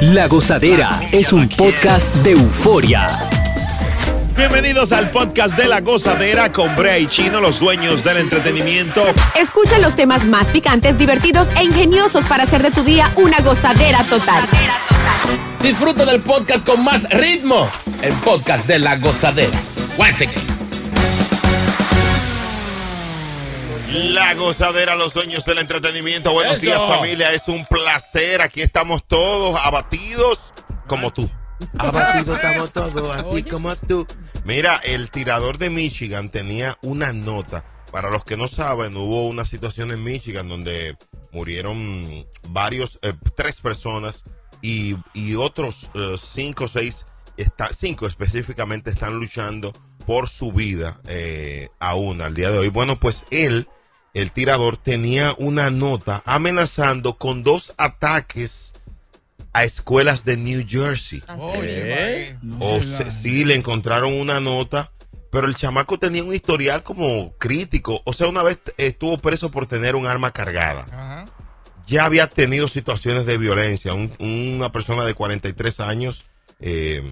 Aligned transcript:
La 0.00 0.26
Gozadera 0.26 1.00
es 1.12 1.32
un 1.32 1.48
podcast 1.48 2.12
de 2.16 2.32
euforia. 2.32 3.20
Bienvenidos 4.36 4.92
al 4.92 5.10
podcast 5.10 5.56
de 5.56 5.68
La 5.68 5.80
Gozadera 5.80 6.52
con 6.52 6.74
Brea 6.76 6.98
y 6.98 7.06
Chino, 7.06 7.40
los 7.40 7.60
dueños 7.60 8.02
del 8.04 8.18
entretenimiento. 8.18 9.02
Escucha 9.34 9.78
los 9.78 9.94
temas 9.94 10.24
más 10.24 10.48
picantes, 10.48 10.98
divertidos 10.98 11.50
e 11.56 11.64
ingeniosos 11.64 12.24
para 12.26 12.42
hacer 12.42 12.62
de 12.62 12.70
tu 12.70 12.82
día 12.82 13.12
una 13.16 13.38
gozadera 13.40 14.02
total. 14.04 14.42
Disfruta 15.62 16.04
del 16.04 16.20
podcast 16.20 16.66
con 16.66 16.82
más 16.82 17.08
ritmo. 17.10 17.70
El 18.02 18.14
podcast 18.14 18.66
de 18.66 18.78
La 18.78 18.96
Gozadera. 18.96 19.58
La 23.92 24.34
Gozadera, 24.34 24.96
los 24.96 25.12
dueños 25.12 25.44
del 25.44 25.58
entretenimiento. 25.58 26.32
Buenos 26.32 26.56
Eso. 26.56 26.64
días, 26.64 26.80
familia. 26.88 27.32
Es 27.32 27.46
un 27.48 27.66
placer. 27.66 28.40
Aquí 28.40 28.62
estamos 28.62 29.04
todos 29.06 29.58
abatidos 29.62 30.54
como 30.86 31.12
tú. 31.12 31.30
Abatidos 31.78 32.36
estamos 32.42 32.72
todos, 32.72 33.16
así 33.16 33.42
como 33.42 33.76
tú. 33.76 34.06
Mira, 34.44 34.76
el 34.76 35.10
tirador 35.10 35.58
de 35.58 35.68
Michigan 35.68 36.30
tenía 36.30 36.78
una 36.80 37.12
nota. 37.12 37.64
Para 37.90 38.10
los 38.10 38.24
que 38.24 38.38
no 38.38 38.48
saben, 38.48 38.96
hubo 38.96 39.28
una 39.28 39.44
situación 39.44 39.90
en 39.90 40.02
Michigan 40.02 40.48
donde 40.48 40.96
murieron 41.30 42.26
varios, 42.48 42.98
eh, 43.02 43.12
tres 43.36 43.60
personas 43.60 44.24
y, 44.62 44.96
y 45.12 45.34
otros 45.34 45.90
eh, 45.94 46.16
cinco 46.18 46.64
o 46.64 46.68
seis, 46.68 47.04
está, 47.36 47.70
cinco 47.74 48.06
específicamente 48.06 48.90
están 48.90 49.18
luchando 49.18 49.74
por 50.06 50.28
su 50.28 50.52
vida 50.52 51.00
eh, 51.06 51.68
aún 51.78 52.22
al 52.22 52.34
día 52.34 52.50
de 52.50 52.58
hoy. 52.58 52.68
Bueno, 52.68 52.98
pues 52.98 53.24
él, 53.30 53.68
el 54.14 54.30
tirador, 54.32 54.76
tenía 54.76 55.34
una 55.38 55.70
nota 55.70 56.22
amenazando 56.26 57.16
con 57.16 57.42
dos 57.42 57.72
ataques 57.78 58.74
a 59.52 59.64
escuelas 59.64 60.24
de 60.24 60.36
New 60.36 60.64
Jersey. 60.66 61.22
¿Eh? 61.64 62.36
O 62.60 62.82
se- 62.82 63.10
sí, 63.12 63.44
le 63.44 63.54
encontraron 63.54 64.12
una 64.14 64.40
nota, 64.40 64.92
pero 65.30 65.46
el 65.46 65.54
chamaco 65.56 65.98
tenía 65.98 66.22
un 66.24 66.34
historial 66.34 66.82
como 66.82 67.32
crítico. 67.38 68.02
O 68.04 68.12
sea, 68.12 68.28
una 68.28 68.42
vez 68.42 68.58
estuvo 68.76 69.18
preso 69.18 69.50
por 69.50 69.66
tener 69.66 69.94
un 69.96 70.06
arma 70.06 70.30
cargada. 70.32 70.86
Ya 71.86 72.04
había 72.04 72.26
tenido 72.28 72.68
situaciones 72.68 73.26
de 73.26 73.38
violencia. 73.38 73.92
Un- 73.94 74.12
una 74.18 74.70
persona 74.72 75.04
de 75.04 75.14
43 75.14 75.80
años 75.80 76.24
eh, 76.60 77.02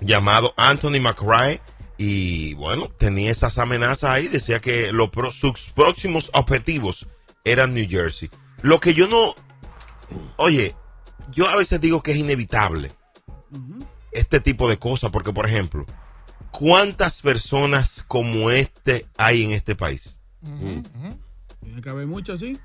llamado 0.00 0.52
Anthony 0.56 1.00
McRae. 1.00 1.60
Y 1.98 2.54
bueno, 2.54 2.88
tenía 2.88 3.30
esas 3.30 3.58
amenazas 3.58 4.10
ahí. 4.10 4.28
Decía 4.28 4.60
que 4.60 4.90
pro- 5.10 5.32
sus 5.32 5.70
próximos 5.72 6.30
objetivos 6.32 7.08
eran 7.44 7.74
New 7.74 7.86
Jersey. 7.88 8.30
Lo 8.62 8.78
que 8.80 8.94
yo 8.94 9.08
no. 9.08 9.34
Oye, 10.36 10.74
yo 11.32 11.48
a 11.48 11.56
veces 11.56 11.80
digo 11.80 12.02
que 12.02 12.12
es 12.12 12.18
inevitable 12.18 12.92
este 14.12 14.40
tipo 14.40 14.68
de 14.68 14.78
cosas, 14.78 15.10
porque 15.10 15.32
por 15.32 15.46
ejemplo, 15.46 15.84
¿cuántas 16.50 17.20
personas 17.22 18.04
como 18.06 18.50
este 18.50 19.06
hay 19.16 19.42
en 19.44 19.50
este 19.50 19.74
país? 19.74 20.18
Tiene 21.60 21.82
que 21.82 21.90
haber 21.90 22.06
mucho, 22.06 22.38
sí. 22.38 22.58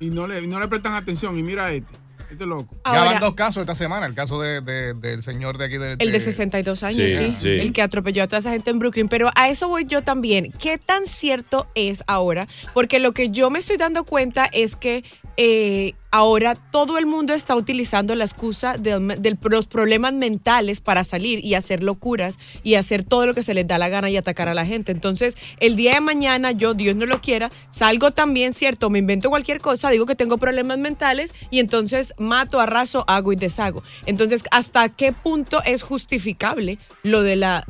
Y 0.00 0.10
no 0.10 0.26
le, 0.26 0.40
y 0.42 0.46
no 0.46 0.58
le 0.58 0.66
prestan 0.68 0.94
atención. 0.94 1.38
Y 1.38 1.42
mira 1.42 1.72
este. 1.72 1.94
Este 2.30 2.46
loco. 2.46 2.74
Ya 2.84 2.92
Ahora- 2.92 3.04
van 3.12 3.20
dos 3.20 3.34
casos 3.34 3.60
esta 3.62 3.74
semana. 3.74 4.06
El 4.06 4.14
caso 4.14 4.40
de, 4.40 4.60
de- 4.60 4.94
del 4.94 5.22
señor 5.22 5.58
de 5.58 5.64
aquí 5.66 5.78
de, 5.78 5.96
El 5.98 6.12
de 6.12 6.20
62 6.20 6.82
años, 6.82 6.96
Sí, 6.96 7.16
sí, 7.16 7.36
sí. 7.38 7.48
El 7.48 7.72
que 7.72 7.82
atropelló 7.82 8.22
a 8.22 8.26
toda 8.28 8.38
esa 8.38 8.50
gente 8.52 8.70
en 8.70 8.78
Brooklyn. 8.78 9.08
Pero 9.08 9.30
a 9.34 9.48
eso 9.48 9.68
voy 9.68 9.84
yo 9.84 10.02
también. 10.02 10.52
¿Qué 10.52 10.78
tan 10.78 11.06
cierto 11.06 11.66
es 11.74 12.04
ahora? 12.06 12.46
Porque 12.72 12.98
lo 13.00 13.12
que 13.12 13.30
yo 13.30 13.50
me 13.50 13.58
estoy 13.58 13.76
dando 13.78 14.04
cuenta 14.04 14.46
es 14.52 14.76
que 14.76 15.04
eh, 15.36 15.94
ahora 16.10 16.54
todo 16.54 16.98
el 16.98 17.06
mundo 17.06 17.34
está 17.34 17.54
utilizando 17.54 18.14
la 18.14 18.24
excusa 18.24 18.76
de, 18.78 19.36
los 19.50 19.66
problemas 19.66 20.12
mentales 20.12 20.80
para 20.80 21.04
salir 21.04 21.44
y 21.44 21.54
hacer 21.54 21.82
locuras 21.82 22.38
y 22.62 22.74
hacer 22.74 23.04
todo 23.04 23.26
lo 23.26 23.34
que 23.34 23.42
se 23.42 23.54
les 23.54 23.66
da 23.66 23.78
la 23.78 23.88
gana 23.88 24.10
y 24.10 24.16
atacar 24.16 24.48
a 24.48 24.54
la 24.54 24.66
gente. 24.66 24.92
Entonces, 24.92 25.36
el 25.60 25.76
día 25.76 25.94
de 25.94 26.00
mañana, 26.00 26.52
yo, 26.52 26.74
Dios 26.74 26.96
no 26.96 27.06
lo 27.06 27.20
quiera, 27.20 27.50
salgo 27.70 28.10
también, 28.10 28.54
¿cierto? 28.54 28.90
Me 28.90 28.98
invento 28.98 29.30
cualquier 29.30 29.60
cosa, 29.60 29.90
digo 29.90 30.06
que 30.06 30.14
tengo 30.16 30.38
problemas 30.38 30.78
mentales 30.78 31.32
y 31.50 31.58
entonces 31.60 32.14
mato, 32.18 32.60
arraso, 32.60 33.04
hago 33.06 33.32
y 33.32 33.36
deshago. 33.36 33.82
Entonces, 34.06 34.42
¿hasta 34.50 34.88
qué 34.88 35.12
punto 35.12 35.62
es 35.64 35.82
justificable 35.82 36.78
lo 37.02 37.22
de 37.22 37.36
la 37.36 37.66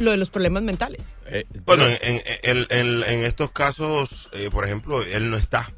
lo 0.00 0.10
de 0.10 0.16
los 0.16 0.28
problemas 0.30 0.62
mentales? 0.64 1.02
Eh, 1.26 1.44
Bueno, 1.64 1.84
en, 1.86 1.98
en- 2.02 2.22
en- 2.42 2.66
en- 2.70 3.02
en 3.04 3.24
estos 3.24 3.50
casos, 3.52 4.28
eh, 4.32 4.48
por 4.50 4.64
ejemplo, 4.64 5.02
él 5.02 5.30
no 5.30 5.36
está. 5.36 5.72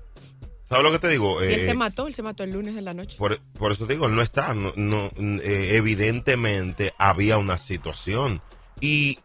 ¿Sabes 0.69 0.82
lo 0.84 0.91
que 0.93 0.99
te 0.99 1.09
digo? 1.09 1.41
Él 1.41 1.53
Eh, 1.60 1.65
se 1.65 1.75
mató, 1.75 2.06
él 2.09 2.15
se 2.15 2.22
mató 2.22 2.43
el 2.43 2.50
lunes 2.50 2.77
en 2.77 2.84
la 2.84 2.93
noche. 2.93 3.16
por, 3.19 3.41
por 3.59 3.71
eso 3.72 3.87
te 3.87 3.93
digo, 3.94 4.06
él 4.06 4.15
no 4.16 4.22
está. 4.22 4.53
No, 4.53 4.72
no, 4.75 5.10
eh, 5.19 5.71
evidentemente 5.77 6.93
había 6.99 7.38
una 7.38 7.56
situación. 7.56 8.43
Y 8.81 9.21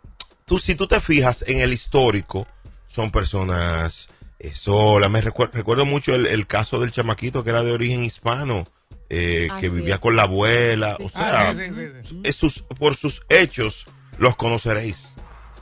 tú, 0.46 0.60
si 0.60 0.76
tú 0.76 0.88
te 0.88 1.00
fijas 1.02 1.44
en 1.48 1.60
el 1.62 1.74
histórico, 1.74 2.46
son 2.88 3.10
personas 3.12 4.10
eh, 4.40 4.52
solas. 4.54 5.10
Me 5.10 5.22
recuer- 5.22 5.52
recuerdo 5.52 5.86
mucho 5.86 6.14
el, 6.14 6.28
el 6.28 6.46
caso 6.48 6.80
del 6.80 6.92
chamaquito 6.92 7.44
que 7.44 7.50
era 7.50 7.64
de 7.64 7.72
origen 7.72 8.04
hispano, 8.04 8.68
eh, 9.10 9.48
que 9.60 9.70
vivía 9.70 9.98
con 10.00 10.16
la 10.16 10.24
abuela. 10.24 10.98
O 11.04 11.10
sea, 11.10 11.50
Ah, 11.50 11.54
sí, 11.54 11.70
sí, 11.70 11.74
sí, 11.74 12.08
sí. 12.10 12.22
es 12.24 12.36
sus- 12.36 12.62
por 12.80 12.96
sus 12.96 13.24
hechos 13.30 13.88
los 14.20 14.36
conoceréis. 14.36 15.14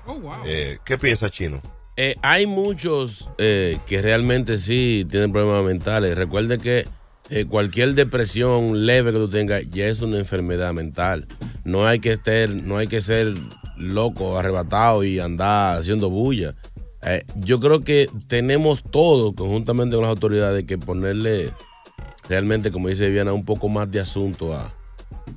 Oh, 0.05 0.15
wow. 0.19 0.41
Eh, 0.45 0.79
¿Qué 0.83 0.97
piensa 0.97 1.29
Chino? 1.29 1.61
Eh, 2.01 2.15
hay 2.21 2.47
muchos 2.47 3.29
eh, 3.39 3.77
que 3.85 4.01
realmente 4.01 4.57
sí 4.57 5.05
tienen 5.09 5.33
problemas 5.33 5.65
mentales. 5.65 6.17
Recuerde 6.17 6.57
que 6.57 6.87
eh, 7.29 7.43
cualquier 7.43 7.93
depresión 7.93 8.85
leve 8.85 9.11
que 9.11 9.17
tú 9.17 9.27
tengas 9.27 9.69
ya 9.69 9.87
es 9.87 10.01
una 10.01 10.17
enfermedad 10.17 10.71
mental. 10.71 11.27
No 11.65 11.85
hay 11.85 11.99
que 11.99 12.13
estar, 12.13 12.47
no 12.51 12.77
hay 12.77 12.87
que 12.87 13.01
ser 13.01 13.33
loco, 13.75 14.37
arrebatado 14.37 15.03
y 15.03 15.19
andar 15.19 15.77
haciendo 15.77 16.09
bulla. 16.09 16.55
Yo 17.35 17.59
creo 17.59 17.81
que 17.81 18.09
tenemos 18.29 18.81
todos, 18.81 19.33
conjuntamente 19.35 19.97
con 19.97 20.03
las 20.03 20.11
autoridades, 20.11 20.63
que 20.63 20.77
ponerle 20.77 21.51
realmente, 22.29 22.71
como 22.71 22.87
dice 22.87 23.07
Viviana, 23.07 23.33
un 23.33 23.43
poco 23.43 23.67
más 23.67 23.91
de 23.91 23.99
asunto 23.99 24.53
a, 24.53 24.73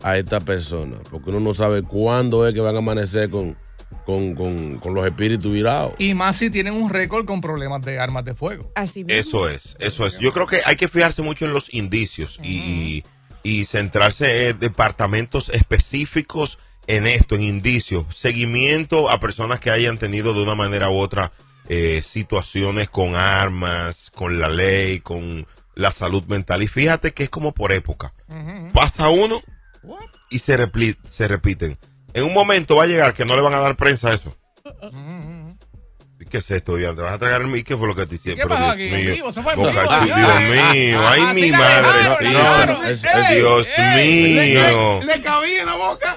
a 0.00 0.16
esta 0.16 0.38
persona. 0.38 0.98
Porque 1.10 1.30
uno 1.30 1.40
no 1.40 1.54
sabe 1.54 1.82
cuándo 1.82 2.46
es 2.46 2.54
que 2.54 2.60
van 2.60 2.76
a 2.76 2.78
amanecer 2.78 3.30
con, 3.30 3.56
con, 4.04 4.34
con- 4.34 4.78
con 4.78 4.94
los 4.94 5.04
espíritus 5.04 5.52
virados. 5.52 5.94
Y 5.98 6.14
más 6.14 6.36
si 6.36 6.50
tienen 6.50 6.74
un 6.74 6.90
récord 6.90 7.24
con 7.26 7.40
problemas 7.40 7.82
de 7.82 7.98
armas 7.98 8.24
de 8.24 8.34
fuego. 8.34 8.70
Así 8.74 9.04
mismo. 9.04 9.18
Eso 9.20 9.48
es, 9.48 9.76
eso 9.80 10.06
es. 10.06 10.18
Yo 10.18 10.32
creo 10.32 10.46
que 10.46 10.60
hay 10.64 10.76
que 10.76 10.88
fijarse 10.88 11.22
mucho 11.22 11.44
en 11.44 11.52
los 11.52 11.72
indicios 11.74 12.38
y, 12.42 13.04
y 13.42 13.64
centrarse 13.64 14.48
en 14.50 14.58
departamentos 14.58 15.48
específicos 15.50 16.58
en 16.86 17.06
esto, 17.06 17.34
en 17.36 17.42
indicios, 17.42 18.04
seguimiento 18.14 19.08
a 19.10 19.20
personas 19.20 19.60
que 19.60 19.70
hayan 19.70 19.98
tenido 19.98 20.34
de 20.34 20.42
una 20.42 20.54
manera 20.56 20.90
u 20.90 20.96
otra 20.98 21.32
eh, 21.68 22.02
situaciones 22.04 22.88
con 22.88 23.14
armas, 23.14 24.10
con 24.14 24.38
la 24.40 24.48
ley, 24.48 24.98
con 25.00 25.46
la 25.74 25.90
salud 25.92 26.24
mental. 26.24 26.62
Y 26.62 26.68
fíjate 26.68 27.12
que 27.12 27.22
es 27.24 27.30
como 27.30 27.52
por 27.52 27.72
época. 27.72 28.12
Pasa 28.72 29.08
uno 29.10 29.40
y 30.30 30.38
se, 30.40 30.58
repli- 30.58 30.96
se 31.08 31.28
repiten. 31.28 31.78
En 32.14 32.24
un 32.24 32.32
momento 32.32 32.76
va 32.76 32.84
a 32.84 32.86
llegar 32.86 33.14
que 33.14 33.24
no 33.24 33.36
le 33.36 33.42
van 33.42 33.54
a 33.54 33.60
dar 33.60 33.76
prensa 33.76 34.10
a 34.10 34.14
eso. 34.14 34.36
¿Qué 36.30 36.38
es 36.38 36.50
esto, 36.50 36.78
Iván? 36.78 36.96
¿Te 36.96 37.02
vas 37.02 37.12
a 37.12 37.18
tragar 37.18 37.40
el 37.42 37.46
mic? 37.48 37.66
¿Qué 37.66 37.76
fue 37.76 37.86
lo 37.88 37.94
que 37.94 38.06
te 38.06 38.14
hicieron? 38.16 38.40
¿Qué 38.40 38.46
pasó 38.48 38.70
aquí? 38.70 38.84
Mío. 38.90 39.12
vivo, 39.14 39.32
se 39.32 39.42
fue 39.42 39.52
en 39.52 39.58
Boca 39.60 39.72
vivo, 39.72 39.82
Chula, 40.16 40.16
ya. 40.16 40.38
Dios 40.38 40.72
mío, 40.74 41.00
ay 41.08 41.22
mi 41.34 41.52
madre. 41.52 41.88
Dios 43.30 43.66
mío. 43.96 45.00
Le 45.04 45.20
cabía 45.22 45.60
en 45.60 45.66
la 45.66 45.74
boca. 45.74 46.16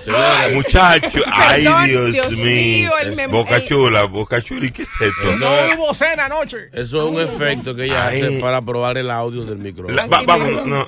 Muchacho, 0.54 1.19
ay 1.31 1.62
Dios, 1.88 2.12
Dios 2.13 2.31
mío. 2.31 2.92
Boca 3.30 3.63
chula, 3.66 4.04
boca 4.04 4.42
chula, 4.42 4.66
¿y 4.66 4.72
qué 4.72 4.84
es 4.84 4.90
esto? 5.00 5.31
No 5.40 5.48
hubo 5.78 5.94
cena 5.94 6.25
anoche. 6.25 6.69
Eso 6.74 7.04
es 7.04 7.10
un 7.13 7.19
efecto 7.22 7.75
que 7.75 7.86
ella 7.86 8.08
Ay. 8.08 8.22
hace 8.22 8.40
para 8.40 8.62
probar 8.62 8.98
el 8.98 9.12
audio 9.12 9.44
del 9.46 9.58
micrófono. 9.58 9.96
La- 9.96 10.06
va- 10.08 10.18
Así 10.18 10.25
vamos, 10.25 10.66
no, 10.66 10.88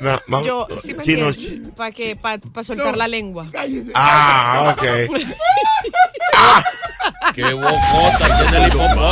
no, 0.00 0.20
vamos. 0.26 0.46
Yo, 0.46 0.66
sí 0.82 0.94
para 1.76 1.90
que 1.92 2.16
para 2.16 2.40
soltar 2.62 2.96
la 2.96 3.08
lengua. 3.08 3.46
Cállese. 3.52 3.90
Ah, 3.94 4.74
ok. 4.76 4.84
¡Qué 7.34 7.52
bocota! 7.52 8.50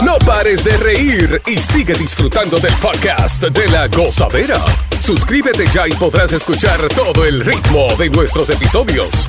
No 0.05 0.19
pares 0.25 0.63
de 0.63 0.77
reír 0.77 1.43
y 1.47 1.57
sigue 1.61 1.95
disfrutando 1.95 2.61
del 2.61 2.73
podcast 2.75 3.43
de 3.45 3.69
la 3.69 3.89
gozadera. 3.89 4.61
Suscríbete 5.01 5.67
ya 5.73 5.89
y 5.89 5.93
podrás 5.95 6.33
escuchar 6.33 6.81
todo 6.95 7.25
el 7.25 7.45
ritmo 7.45 7.89
de 7.97 8.09
nuestros 8.11 8.51
episodios. 8.51 9.29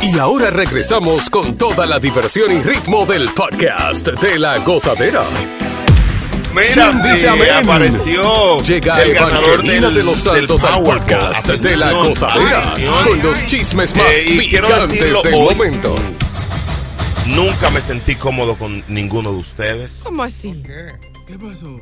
Y 0.00 0.18
ahora 0.18 0.50
regresamos 0.50 1.30
con 1.30 1.56
toda 1.56 1.86
la 1.86 1.98
diversión 1.98 2.50
y 2.52 2.62
ritmo 2.62 3.06
del 3.06 3.28
podcast 3.30 4.08
de 4.08 4.38
la 4.38 4.58
gozadera. 4.58 5.24
Mira, 6.54 6.72
¿Quién 6.74 7.02
dice 7.02 7.26
eh, 7.26 7.30
amén? 7.30 7.50
apareció 7.64 8.58
Llega 8.62 9.02
el 9.02 9.14
ganador 9.14 9.62
del, 9.62 9.94
de 9.94 10.02
los 10.02 10.18
Santos 10.18 10.64
al 10.64 10.82
podcast 10.82 11.48
de 11.48 11.76
la 11.78 11.92
gozadera 11.92 12.74
con 13.06 13.22
los 13.22 13.46
chismes 13.46 13.94
más 13.96 14.04
Eh, 14.18 14.36
picantes 14.38 15.00
del 15.00 15.14
hoy. 15.14 15.54
momento. 15.54 15.94
Nunca 17.28 17.70
me 17.70 17.80
sentí 17.80 18.16
cómodo 18.16 18.56
con 18.56 18.84
ninguno 18.88 19.30
de 19.32 19.38
ustedes. 19.38 20.00
¿Cómo 20.02 20.24
así? 20.24 20.52
¿Qué? 20.62 20.92
¿Qué 21.26 21.38
pasó? 21.38 21.80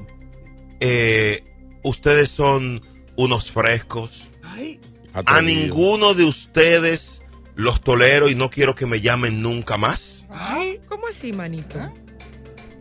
Eh, 0.79 1.43
ustedes 1.83 2.31
son 2.31 2.81
unos 3.17 3.51
frescos. 3.51 4.29
Ay, 4.45 4.79
A 5.25 5.41
ninguno 5.43 6.15
de 6.15 6.25
ustedes 6.25 7.20
los 7.55 7.81
tolero 7.81 8.29
y 8.29 8.35
no 8.35 8.51
quiero 8.51 8.75
que 8.75 8.87
me 8.87 9.01
llamen 9.01 9.43
nunca 9.43 9.77
más. 9.77 10.27
Ay, 10.31 10.81
¿cómo 10.89 11.07
así, 11.09 11.33
manito? 11.33 11.79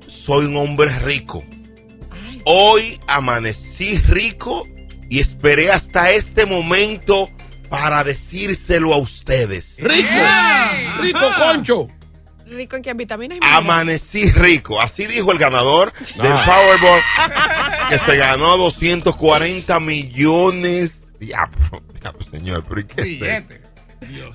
Soy 0.08 0.46
un 0.46 0.58
hombre 0.58 0.88
rico. 1.00 1.44
Ay, 2.12 2.42
Hoy 2.46 3.00
amanecí 3.08 3.98
rico 3.98 4.64
y 5.10 5.20
esperé 5.20 5.72
hasta 5.72 6.12
este 6.12 6.46
momento 6.46 7.30
para 7.70 8.04
decírselo 8.04 8.94
a 8.94 8.98
ustedes. 8.98 9.78
¡Rico! 9.80 10.10
¡Rico, 11.02 11.20
concho! 11.38 11.88
rico 12.48 12.76
en 12.76 12.82
que 12.82 12.90
en 12.90 12.98
vitaminas 12.98 13.38
y. 13.38 13.42
Amanecí 13.44 14.32
rico. 14.32 14.82
Así 14.82 15.06
dijo 15.06 15.32
el 15.32 15.38
ganador 15.38 15.94
del 15.94 16.32
Ah. 16.32 16.46
Powerball 16.48 17.02
que 17.90 17.98
se 18.00 18.18
ganó 18.18 18.58
240 18.58 19.80
millones. 19.80 21.06
Diablo, 21.20 21.84
diablo, 22.02 22.20
señor, 22.32 22.64
pero 22.68 22.82
¿y 22.82 22.86
qué 22.86 23.02
es. 23.38 23.44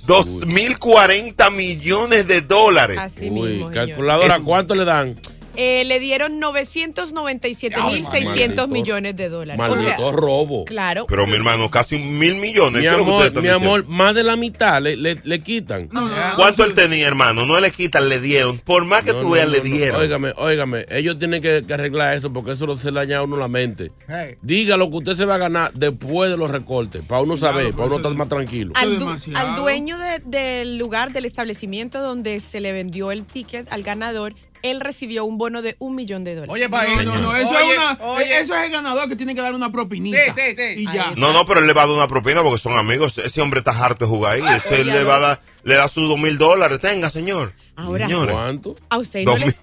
2040 0.07 1.51
millones 1.51 2.27
de 2.27 2.41
dólares. 2.41 2.99
Así 2.99 3.29
Uy, 3.31 3.41
mismo, 3.41 3.71
calculadora, 3.71 4.37
Es- 4.37 4.43
¿cuánto 4.43 4.75
le 4.75 4.85
dan? 4.85 5.15
Eh, 5.57 5.85
le 5.85 6.01
dieron 6.01 6.41
997.600 6.41 8.25
Maldito. 8.25 8.69
millones 8.69 9.17
de 9.17 9.29
dólares. 9.29 9.61
O 9.65 9.69
Maldito 9.69 9.97
sea, 9.97 10.13
robo. 10.13 10.65
claro. 10.65 11.07
Pero 11.09 11.27
mi 11.27 11.35
hermano, 11.35 11.71
casi 11.71 11.99
mil 11.99 12.37
millones. 12.37 12.75
Mi 12.75 12.81
¿Qué 12.83 12.89
es 12.89 13.33
lo 13.35 13.43
que 13.43 13.51
amor, 13.51 13.87
mi 13.87 13.95
más 13.97 14.15
de 14.15 14.23
la 14.25 14.37
mitad 14.37 14.81
le, 14.83 14.97
le, 14.97 15.17
le 15.23 15.41
quitan. 15.41 15.89
Ya. 15.93 16.35
¿Cuánto 16.37 16.65
él 16.65 16.75
tenía, 16.75 17.07
hermano? 17.07 17.47
No 17.47 17.61
le 17.61 17.71
quitan, 17.71 18.09
le 18.09 18.21
dieron. 18.21 18.59
Por 18.59 18.85
más 18.85 19.03
que 19.05 19.13
No, 19.13 19.21
tú 19.21 19.25
no, 19.29 19.31
veas, 19.31 19.47
no, 19.47 19.53
le 19.53 19.59
no. 19.59 19.65
dieron. 19.65 20.01
Óigame, 20.01 20.33
óigame, 20.37 20.87
ellos 20.91 21.19
tienen 21.19 21.41
que, 21.41 21.63
que 21.67 21.75
arreglar 21.75 22.15
eso 22.15 22.33
porque 22.33 22.53
eso 22.53 22.67
lo- 22.67 22.79
se 22.79 22.91
le 22.91 23.01
daña 23.01 23.19
a 23.19 23.23
uno 23.23 23.37
la 23.37 23.49
mente. 23.49 23.93
Hey. 24.09 24.37
Diga 24.43 24.77
lo 24.77 24.91
que 24.91 24.97
usted 24.97 25.15
se 25.17 25.25
va 25.25 25.37
a 25.37 25.39
ganar 25.39 25.73
después 25.75 26.31
de 26.31 26.37
los 26.37 26.51
recortes, 26.51 27.03
para 27.03 27.23
uno 27.23 27.37
saber, 27.37 27.65
Claro, 27.67 27.77
para 27.77 27.87
uno 27.89 27.97
estar 27.97 28.15
más 28.15 28.29
tranquilo. 28.29 28.73
Al, 28.75 28.99
du- 28.99 29.15
dueño 29.57 29.97
de- 29.99 30.19
del 30.25 30.79
lugar, 30.79 31.13
del 31.13 31.25
establecimiento 31.25 32.01
donde 32.03 32.41
se 32.41 32.61
le 32.61 32.73
vendió 32.73 33.11
el 33.13 33.25
ticket 33.25 33.71
al 33.73 33.83
ganador, 33.83 34.35
él 34.65 34.81
recibió 34.81 35.25
un 35.25 35.39
bono 35.39 35.63
de 35.63 35.77
un 35.79 35.95
millón 35.95 36.25
de 36.25 36.35
dólares. 36.35 36.53
Oye, 36.53 36.69
país. 36.69 36.97
No, 37.05 37.15
no, 37.15 37.19
no, 37.21 37.37
eso 37.37 37.51
Oye, 37.51 37.73
es 37.73 37.77
una. 37.79 37.99
oye. 38.01 38.39
Eso 38.41 38.55
es 38.57 38.65
el 38.67 38.73
ganador 38.73 39.09
que 39.09 39.15
tiene 39.17 39.35
que 39.35 39.41
dar 39.41 39.55
una 39.55 39.71
propinita. 39.71 40.19
Sí, 40.19 40.31
sí, 40.35 40.57
sí. 40.57 40.83
Y 40.83 40.85
ya. 40.93 41.13
No, 41.17 41.33
no, 41.33 41.47
pero 41.47 41.61
él 41.61 41.67
le 41.67 41.73
va 41.73 41.83
a 41.83 41.87
dar 41.87 41.95
una 41.95 42.09
propina 42.09 42.43
porque 42.43 42.59
son 42.59 42.77
amigos. 42.79 43.19
Ese 43.19 43.41
hombre 43.41 43.59
está 43.61 43.71
harto 43.73 44.07
de 44.07 44.09
jugar 44.11 44.35
ahí. 44.37 44.57
Ese 44.57 44.81
él 44.81 44.87
le 44.89 45.05
va 45.05 45.17
a 45.17 45.21
dar, 45.21 45.43
le 45.63 45.75
da 45.77 45.87
sus 45.89 46.09
dos 46.09 46.19
mil 46.19 46.39
dólares. 46.39 46.81
Tenga, 46.81 47.11
señor. 47.11 47.53
Ahora- 47.77 48.07
Señores. 48.09 48.35
¿Cuánto? 48.35 48.75
¿A 48.89 48.99
usted 48.99 49.25
no, 49.25 49.33
Dos 49.33 49.41
le- 49.41 49.47
mil. 49.47 49.55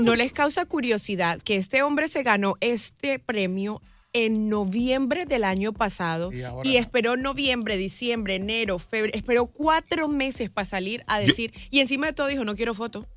no 0.00 0.14
les 0.14 0.32
causa 0.32 0.64
curiosidad 0.66 1.40
que 1.42 1.56
este 1.56 1.82
hombre 1.82 2.08
se 2.08 2.22
ganó 2.22 2.54
este 2.60 3.18
premio 3.18 3.82
en 4.12 4.48
noviembre 4.48 5.26
del 5.26 5.42
año 5.42 5.72
pasado 5.72 6.32
Y 6.32 6.42
ahora 6.44 6.68
y 6.68 6.76
esperó 6.76 7.16
noviembre, 7.16 7.76
diciembre, 7.76 8.36
enero, 8.36 8.78
febrero, 8.78 9.10
esperó 9.18 9.46
cuatro 9.46 10.06
meses 10.06 10.50
para 10.50 10.64
salir 10.64 11.02
a 11.08 11.18
decir 11.18 11.52
y 11.70 11.80
encima 11.80 12.06
de 12.06 12.12
todo 12.12 12.28
dijo 12.28 12.44
no 12.44 12.54
quiero 12.54 12.74
foto. 12.74 13.08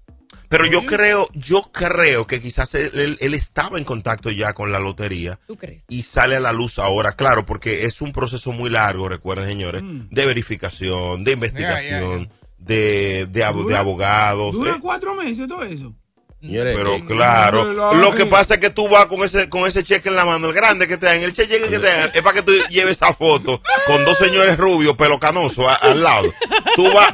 Pero 0.49 0.65
yo 0.65 0.85
creo, 0.85 1.27
yo 1.33 1.69
creo 1.73 2.25
que 2.25 2.41
quizás 2.41 2.73
él, 2.75 2.91
él- 2.93 3.17
él 3.19 3.33
estaba 3.33 3.77
en 3.77 3.83
contacto 3.83 4.29
ya 4.31 4.53
con 4.53 4.71
la 4.71 4.79
lotería 4.79 5.39
¿Tú 5.45 5.57
crees? 5.57 5.83
y 5.89 6.03
sale 6.03 6.35
a 6.37 6.39
la 6.39 6.53
luz 6.53 6.79
ahora, 6.79 7.11
claro, 7.13 7.45
porque 7.45 7.83
es 7.83 8.01
un 8.01 8.13
proceso 8.13 8.51
muy 8.53 8.69
largo, 8.69 9.09
recuerden, 9.09 9.47
señores, 9.47 9.83
Mm. 9.83 10.07
de 10.09 10.25
verificación, 10.25 11.23
de 11.23 11.31
investigación, 11.33 12.29
De, 12.57 13.27
de, 13.29 13.43
abogados. 13.43 14.51
Dura 14.53 14.71
eh, 14.73 14.79
cuatro 14.81 15.13
meses 15.15 15.47
todo 15.47 15.63
eso. 15.63 15.93
Pero 16.39 16.95
eh, 16.95 17.03
claro, 17.07 17.93
lo 17.95 18.13
que 18.13 18.25
pasa 18.27 18.55
es 18.55 18.59
que 18.59 18.69
tú 18.69 18.87
vas 18.89 19.07
con 19.07 19.23
ese 19.23 19.49
con 19.49 19.67
ese 19.67 19.83
cheque 19.83 20.09
en 20.09 20.15
la 20.15 20.23
mano, 20.25 20.47
el 20.49 20.53
grande 20.53 20.87
que 20.87 20.97
te 20.97 21.07
dan, 21.07 21.19
el 21.21 21.33
cheque 21.33 21.59
que 21.59 21.67
te 21.67 21.79
dan, 21.79 22.11
es 22.13 22.21
para 22.21 22.35
que 22.35 22.41
tú 22.43 22.51
lleves 22.69 22.93
esa 22.93 23.11
foto 23.13 23.59
con 23.87 24.05
dos 24.05 24.17
señores 24.19 24.55
rubios, 24.57 24.95
pelo 24.95 25.19
canoso, 25.19 25.67
a- 25.67 25.73
al 25.75 26.03
lado. 26.03 26.31
Tú 26.77 26.83
vas, 26.93 27.11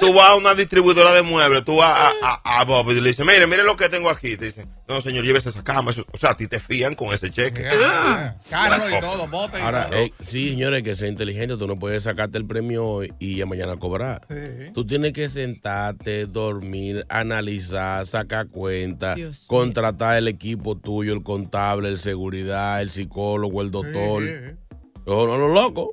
tú 0.00 0.12
vas 0.12 0.30
a 0.30 0.34
una 0.34 0.54
distribuidora 0.54 1.12
de 1.12 1.22
muebles, 1.22 1.64
tú 1.64 1.76
vas 1.76 2.12
a, 2.20 2.40
a, 2.44 2.60
a 2.60 2.64
Bob 2.64 2.90
y 2.90 3.00
le 3.00 3.08
dices, 3.10 3.24
mire, 3.24 3.46
mire 3.46 3.62
lo 3.62 3.76
que 3.76 3.88
tengo 3.88 4.10
aquí. 4.10 4.36
Te 4.36 4.46
dicen, 4.46 4.68
no 4.88 5.00
señor, 5.00 5.24
llévese 5.24 5.50
esa 5.50 5.62
cama. 5.62 5.92
Eso- 5.92 6.04
O 6.12 6.16
sea, 6.16 6.30
a 6.30 6.36
ti 6.36 6.48
te 6.48 6.58
fían 6.58 6.96
con 6.96 7.14
ese 7.14 7.30
cheque. 7.30 7.62
Ya, 7.62 8.36
Carro 8.50 8.90
y 8.90 9.00
todo, 9.00 9.28
bote 9.28 9.58
y 9.58 9.62
Ahora, 9.62 9.88
todo. 9.88 10.00
eh, 10.00 10.12
sí, 10.20 10.50
señores, 10.50 10.82
que 10.82 10.96
sea 10.96 11.08
inteligente, 11.08 11.56
tú 11.56 11.66
no 11.68 11.78
puedes 11.78 12.02
sacarte 12.02 12.38
el 12.38 12.44
premio 12.46 12.84
hoy 12.84 13.12
y 13.20 13.36
ya 13.36 13.46
mañana 13.46 13.76
cobrar. 13.76 14.26
Sí. 14.28 14.72
Tú 14.74 14.84
tienes 14.84 15.12
que 15.12 15.28
sentarte, 15.28 16.26
dormir, 16.26 17.06
analizar, 17.08 18.06
sacar 18.08 18.48
cuenta, 18.48 19.14
Dios 19.14 19.44
contratar 19.46 20.16
el 20.18 20.26
equipo 20.26 20.76
tuyo, 20.76 21.12
el 21.14 21.22
contable, 21.22 21.88
el 21.88 22.00
seguridad, 22.00 22.82
el 22.82 22.90
psicólogo, 22.90 23.62
el 23.62 23.70
doctor. 23.70 24.22
Sí, 24.22 24.28
sí, 24.28 24.34
sí. 24.50 24.76
No, 25.06 25.26
no, 25.26 25.38
lo 25.38 25.48
loco. 25.54 25.90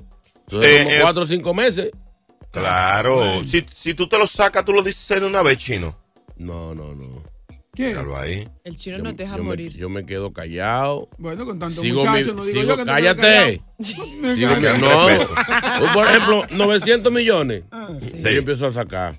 Entonces, 0.48 0.70
Eh, 0.72 0.84
como 0.84 0.96
eh, 0.96 1.00
cuatro 1.02 1.24
o 1.24 1.26
cinco 1.28 1.54
meses. 1.54 1.92
Claro. 2.52 3.44
Si, 3.46 3.66
si 3.74 3.94
tú 3.94 4.08
te 4.08 4.18
lo 4.18 4.28
sacas, 4.28 4.64
tú 4.66 4.74
lo 4.74 4.84
dices 4.84 5.20
de 5.22 5.26
una 5.28 5.42
vez, 5.42 5.58
chino. 5.58 5.98
No, 6.38 6.74
no, 6.76 6.94
no. 6.94 7.24
¿Qué? 7.74 7.88
Míralo 7.90 8.18
ahí. 8.18 8.50
El 8.66 8.76
chino 8.76 8.98
Yo, 8.98 9.04
no 9.04 9.16
te 9.16 9.24
deja 9.24 9.38
yo 9.38 9.44
me, 9.44 9.50
morir. 9.50 9.78
yo 9.78 9.90
me 9.90 10.06
quedo 10.06 10.34
callado. 10.34 11.08
Bueno, 11.18 11.46
con 11.46 11.58
tanto 11.58 11.80
Sigo 11.82 12.00
muchacho, 12.06 12.34
mi- 12.34 12.40
no 12.40 12.44
digo 12.44 12.60
sigo- 12.62 12.70
yo 12.72 12.78
que 12.78 12.84
cállate. 12.84 13.62
Sigo 13.80 14.54
callo. 14.62 14.78
no. 14.80 15.94
Por 15.94 16.08
ejemplo, 16.08 16.46
900 16.52 17.14
millones. 17.14 17.64
Ah, 17.72 17.88
sí. 18.00 18.12
Yo 18.22 18.30
empiezo 18.30 18.68
a 18.68 18.74
sacar. 18.74 19.16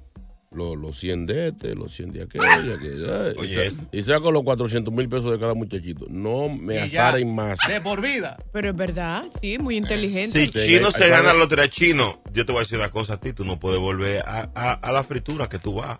Los, 0.55 0.77
los 0.77 0.99
100 0.99 1.27
de 1.27 1.49
este, 1.49 1.75
los 1.75 1.93
100 1.95 2.13
de 2.13 2.23
aquella. 2.23 2.59
que- 2.79 3.07
ay, 3.11 3.33
y, 3.37 3.41
Oye, 3.41 3.71
sa- 3.71 3.77
y 3.93 4.03
saco 4.03 4.31
los 4.33 4.43
400 4.43 4.93
mil 4.93 5.09
pesos 5.09 5.31
de 5.33 5.39
cada 5.39 5.55
muchachito. 5.55 6.07
No 6.09 6.49
me 6.49 6.79
azaren 6.81 7.35
más. 7.35 7.59
De 7.69 7.81
por 7.81 8.01
vida. 8.01 8.37
Pero 8.53 8.71
es 8.71 8.77
verdad, 8.77 9.25
sí, 9.41 9.59
muy 9.59 9.77
inteligente. 9.77 10.39
Si 10.39 10.47
Sí, 10.47 10.67
Chino 10.69 10.87
hay- 10.89 10.93
se 10.93 11.05
hay 11.05 11.11
gana 11.11 11.33
la 11.33 11.39
lotería 11.39 11.69
chino, 11.69 12.23
yo 12.33 12.45
te 12.47 12.53
voy 12.53 12.61
a 12.61 12.63
decir 12.65 12.79
una 12.79 12.91
cosa 12.91 13.15
a 13.15 13.17
ti, 13.21 13.33
tú 13.33 13.45
no 13.45 13.59
puedes 13.59 13.81
volver 13.81 14.23
a, 14.27 14.51
a- 14.55 14.73
a 14.75 14.93
la 14.93 15.05
fritura 15.05 15.49
que 15.49 15.59
tú 15.59 15.75
vas. 15.75 15.99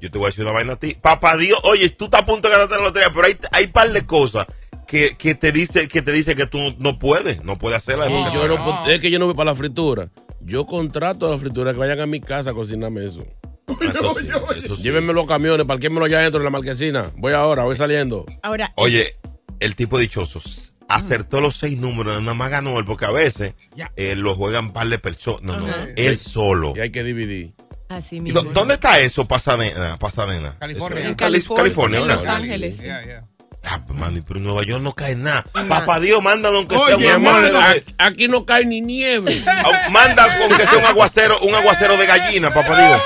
Yo 0.00 0.10
te 0.10 0.18
voy 0.18 0.26
a 0.26 0.28
decir 0.30 0.44
una 0.44 0.52
vaina 0.52 0.74
a 0.74 0.76
ti. 0.76 0.96
Papá 1.00 1.36
Dios, 1.36 1.58
oye, 1.64 1.88
tú 1.90 2.06
estás 2.06 2.22
a 2.22 2.26
punto 2.26 2.48
de 2.48 2.52
ganarte 2.54 2.76
la 2.76 2.82
lotería, 2.82 3.08
pero 3.14 3.26
hay, 3.26 3.36
hay 3.52 3.68
par 3.68 3.90
de 3.90 4.04
cosas 4.04 4.46
que, 4.86 5.16
que 5.16 5.34
te 5.34 5.50
dice 5.50 5.88
que 5.88 6.02
te 6.02 6.12
dice 6.12 6.34
que 6.34 6.46
tú 6.46 6.58
no 6.78 6.98
puedes, 6.98 7.42
no 7.42 7.56
puedes 7.58 7.78
hacerla. 7.78 8.10
Y 8.10 8.34
yo 8.34 8.46
no 8.48 8.56
puedo- 8.62 8.86
es 8.90 9.00
que 9.00 9.10
yo 9.10 9.18
no 9.18 9.24
voy 9.26 9.34
para 9.34 9.52
la 9.52 9.56
fritura. 9.56 10.10
Yo 10.46 10.66
contrato 10.66 11.26
a 11.26 11.30
la 11.30 11.38
fritura 11.38 11.72
que 11.72 11.78
vayan 11.78 12.00
a 12.00 12.06
mi 12.06 12.20
casa 12.20 12.50
a 12.50 12.52
cocinarme 12.52 13.06
eso. 13.06 13.24
Sí, 13.66 14.60
sí. 14.76 14.82
Llévenme 14.82 15.12
los 15.12 15.26
camiones, 15.26 15.66
parquémelo 15.66 16.04
allá 16.06 16.18
adentro 16.18 16.40
en 16.40 16.44
la 16.44 16.50
marquesina. 16.50 17.10
Voy 17.16 17.32
ahora, 17.32 17.64
voy 17.64 17.76
saliendo. 17.76 18.24
Ahora, 18.42 18.72
Oye, 18.76 19.16
el 19.60 19.74
tipo 19.76 19.98
dichoso 19.98 20.40
acertó 20.88 21.40
los 21.40 21.56
seis 21.56 21.78
números, 21.78 22.20
nada 22.20 22.34
más 22.34 22.50
ganó 22.50 22.78
él, 22.78 22.84
porque 22.84 23.06
a 23.06 23.10
veces 23.10 23.54
eh, 23.96 24.14
lo 24.16 24.34
juegan 24.34 24.72
par 24.72 24.88
de 24.88 24.98
personas. 24.98 25.42
No, 25.42 25.56
no, 25.58 25.66
él 25.96 26.18
solo. 26.18 26.74
Y 26.76 26.80
hay 26.80 26.90
que 26.90 27.02
dividir. 27.02 27.54
así 27.88 28.16
¿Y 28.16 28.20
mismo. 28.20 28.42
dó- 28.42 28.52
¿Dónde 28.52 28.74
está 28.74 28.98
eso, 29.00 29.26
Pasadena? 29.26 29.96
Pasadena? 29.98 30.56
California. 30.60 31.00
Eso, 31.00 31.08
En 31.08 31.14
Cali- 31.14 31.42
California, 31.42 32.00
en 32.00 32.06
¿verdad? 32.08 32.22
Los 32.24 32.28
Ángeles. 32.34 32.80
Yeah, 32.80 33.04
yeah. 33.04 33.24
Ah, 33.66 33.82
pues, 33.86 33.98
mano, 33.98 34.22
pero 34.28 34.38
en 34.38 34.44
Nueva 34.44 34.62
York 34.62 34.82
no 34.82 34.92
cae 34.94 35.16
nada. 35.16 35.46
Papá 35.70 35.98
Dios, 35.98 36.22
mándanos 36.22 36.58
aunque 36.58 36.76
Oye, 36.76 37.02
sea 37.06 37.16
un 37.16 37.26
aguacero. 37.26 37.58
de- 37.60 37.84
Aquí, 37.96 38.28
no 38.28 38.44
cae 38.44 38.66
ni 38.66 38.82
nieve. 38.82 39.42
Manda 39.90 40.28
aunque 40.42 40.64
sea 40.66 40.78
un 40.78 40.84
aguacero, 40.84 41.38
un 41.40 41.54
aguacero 41.54 41.96
de 41.96 42.04
gallina, 42.06 42.52
papá 42.52 42.76
Dios. 42.88 43.00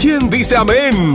¿Quién 0.00 0.28
dice 0.30 0.56
amén? 0.56 1.14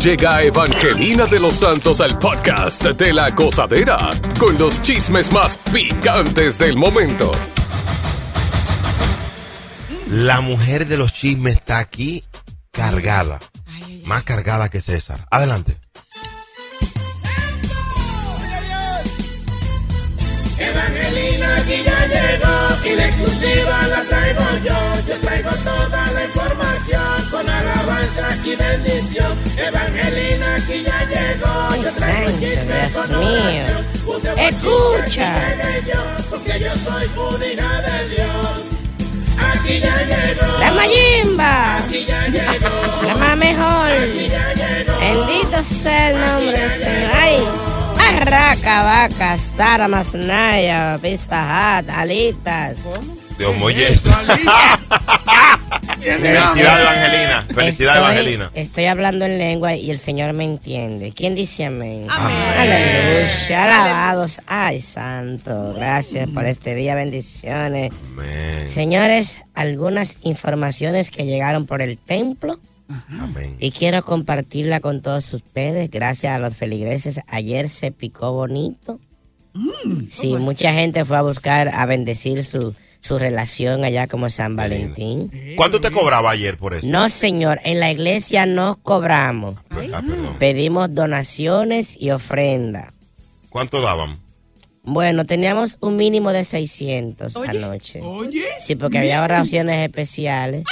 Llega 0.00 0.42
Evangelina 0.42 1.26
de 1.26 1.38
los 1.38 1.56
Santos 1.56 2.00
al 2.00 2.18
podcast 2.18 2.84
de 2.84 3.12
la 3.12 3.30
gozadera 3.30 3.98
con 4.38 4.56
los 4.58 4.80
chismes 4.82 5.30
más 5.32 5.58
picantes 5.72 6.58
del 6.58 6.76
momento. 6.76 7.30
La 10.08 10.40
mujer 10.40 10.86
de 10.86 10.96
los 10.96 11.12
chismes 11.12 11.56
está 11.56 11.78
aquí 11.78 12.24
cargada. 12.72 13.38
Ay, 13.66 13.82
ay, 13.86 13.94
ay. 13.98 14.02
Más 14.06 14.22
cargada 14.24 14.68
que 14.68 14.80
César. 14.80 15.26
Adelante. 15.30 15.76
Evangelina 20.58 21.56
aquí 21.56 21.82
ya 21.84 22.06
llegó 22.06 22.86
y 22.86 22.96
la 22.96 23.06
exclusiva 23.06 23.86
información 26.90 27.30
con 27.30 27.48
alabanza 27.48 28.36
y 28.44 28.56
bendición. 28.56 29.38
Evangelina 29.56 30.56
aquí 30.56 30.82
ya 30.84 31.06
llegó. 31.06 31.82
Yo 31.82 31.92
traigo 31.92 32.30
Dios 32.38 32.92
con 32.94 33.20
mío. 33.20 33.64
Escucha. 34.36 35.34
porque 36.28 36.60
yo 36.60 36.76
soy 36.76 37.04
hija 37.52 37.82
de 37.82 38.08
Dios. 38.08 38.60
Aquí 39.52 39.80
ya 39.80 39.96
llegó. 40.04 40.58
La 40.58 40.72
Mayimba, 40.72 41.76
Aquí 41.78 42.04
ya 42.06 42.26
llegó. 42.28 43.02
la 43.06 43.14
más 43.16 43.36
mejor. 43.36 43.90
Aquí 43.90 44.28
ya 44.28 44.54
llegó. 44.54 44.98
Bendito 44.98 45.62
sea 45.62 46.10
el 46.10 46.20
nombre 46.20 46.60
del 46.60 46.70
Señor. 46.70 47.10
Ay, 47.14 47.38
arraca, 48.10 48.82
vaca, 48.82 49.38
stara, 49.38 49.88
masnaya, 49.88 50.98
pizza 51.00 51.78
alitas. 51.78 52.76
Dios 53.38 53.54
mío, 53.54 53.64
oye. 53.64 53.98
Felicidades, 56.00 56.82
Evangelina. 56.82 57.46
Felicidades, 57.54 57.70
Estoy- 57.70 57.96
Evangelina. 57.98 58.50
Estoy 58.54 58.84
hablando 58.86 59.24
en 59.26 59.38
lengua 59.38 59.74
y 59.74 59.90
el 59.90 59.98
Señor 59.98 60.32
me 60.32 60.44
entiende. 60.44 61.12
¿Quién 61.12 61.34
dice 61.34 61.66
amén? 61.66 62.06
Amén. 62.08 62.36
Aleluya, 62.58 63.64
alabados. 63.64 64.40
Ay, 64.46 64.80
santo, 64.80 65.74
gracias 65.74 66.28
por 66.30 66.44
este 66.46 66.74
día, 66.74 66.94
bendiciones. 66.94 67.90
Amén. 68.12 68.70
Señores, 68.70 69.42
algunas 69.54 70.16
informaciones 70.22 71.10
que 71.10 71.24
llegaron 71.26 71.66
por 71.66 71.82
el 71.82 71.98
templo 71.98 72.58
Amén. 73.18 73.56
y 73.58 73.70
quiero 73.72 74.04
compartirla 74.04 74.80
con 74.80 75.02
todos 75.02 75.32
ustedes. 75.34 75.90
Gracias 75.90 76.32
a 76.34 76.38
los 76.38 76.56
feligreses, 76.56 77.20
ayer 77.28 77.68
se 77.68 77.90
picó 77.92 78.32
bonito. 78.32 79.00
Sí, 80.10 80.36
mucha 80.36 80.72
gente 80.72 81.04
fue 81.04 81.16
a 81.16 81.22
buscar, 81.22 81.68
a 81.74 81.84
bendecir 81.84 82.44
su, 82.44 82.72
su 83.00 83.18
relación 83.18 83.84
allá 83.84 84.06
como 84.06 84.28
San 84.28 84.56
Valentín. 84.56 85.30
¿Cuánto 85.56 85.80
te 85.80 85.90
cobraba 85.90 86.30
ayer 86.30 86.56
por 86.56 86.74
eso? 86.74 86.86
No, 86.86 87.08
señor, 87.08 87.60
en 87.64 87.80
la 87.80 87.90
iglesia 87.90 88.46
no 88.46 88.78
cobramos. 88.82 89.56
Ah, 89.70 90.02
perdón. 90.06 90.36
Pedimos 90.38 90.94
donaciones 90.94 91.96
y 91.98 92.10
ofrenda. 92.10 92.92
¿Cuánto 93.48 93.80
daban? 93.80 94.20
Bueno, 94.82 95.26
teníamos 95.26 95.76
un 95.80 95.96
mínimo 95.96 96.32
de 96.32 96.44
600 96.44 97.36
Oye. 97.36 97.50
anoche. 97.50 98.00
Oye. 98.02 98.44
Sí, 98.58 98.76
porque 98.76 98.98
había 98.98 99.22
oraciones 99.22 99.84
especiales. 99.86 100.64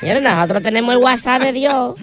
Señores, 0.00 0.22
nosotros 0.22 0.62
tenemos 0.62 0.94
el 0.94 1.00
WhatsApp 1.02 1.42
de 1.42 1.52
Dios. 1.52 1.94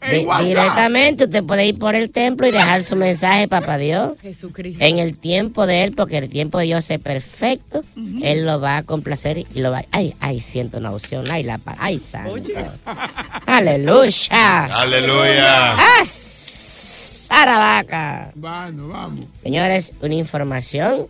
Di- 0.00 0.26
directamente 0.46 1.24
usted 1.24 1.44
puede 1.44 1.66
ir 1.66 1.78
por 1.78 1.94
el 1.94 2.08
templo 2.10 2.46
y 2.46 2.50
dejar 2.52 2.82
su 2.82 2.96
mensaje, 2.96 3.48
papá 3.48 3.76
Dios. 3.76 4.14
Jesucristo. 4.22 4.82
En 4.84 4.98
el 4.98 5.18
tiempo 5.18 5.66
de 5.66 5.84
Él, 5.84 5.92
porque 5.94 6.16
el 6.18 6.30
tiempo 6.30 6.58
de 6.58 6.64
Dios 6.64 6.90
es 6.90 6.98
perfecto, 6.98 7.82
Él 8.22 8.46
lo 8.46 8.60
va 8.60 8.78
a 8.78 8.82
complacer 8.82 9.38
y 9.38 9.46
lo 9.60 9.70
va 9.70 9.84
Ay, 9.90 10.14
ay, 10.20 10.40
siento 10.40 10.78
una 10.78 10.90
opción. 10.90 11.30
Ay, 11.30 11.42
la 11.44 11.60
Ay, 11.78 11.98
santo. 11.98 12.32
Oye. 12.32 12.54
Aleluya. 13.46 14.64
Aleluya. 14.64 15.74
¡Ah, 15.76 16.04
Saravaca! 17.30 18.32
Vamos, 18.34 18.88
vamos. 18.88 19.24
Señores, 19.42 19.92
una 20.00 20.14
información. 20.14 21.06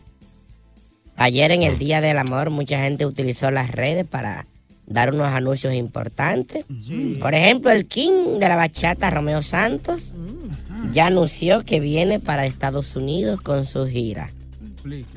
Ayer 1.16 1.50
en 1.52 1.62
el 1.62 1.78
Día 1.78 2.00
del 2.00 2.18
Amor 2.18 2.50
mucha 2.50 2.78
gente 2.80 3.06
utilizó 3.06 3.50
las 3.50 3.70
redes 3.70 4.04
para 4.06 4.47
dar 4.90 5.14
unos 5.14 5.28
anuncios 5.32 5.73
importantes. 5.73 6.66
Por 7.20 7.32
ejemplo, 7.35 7.70
el 7.70 7.87
King 7.87 8.38
de 8.38 8.49
la 8.49 8.56
bachata, 8.56 9.09
Romeo 9.11 9.40
Santos, 9.40 10.12
ya 10.92 11.06
anunció 11.06 11.64
que 11.64 11.80
viene 11.80 12.18
para 12.20 12.44
Estados 12.44 12.97
Unidos 12.97 13.40
con 13.40 13.66
su 13.66 13.87
gira. 13.87 14.28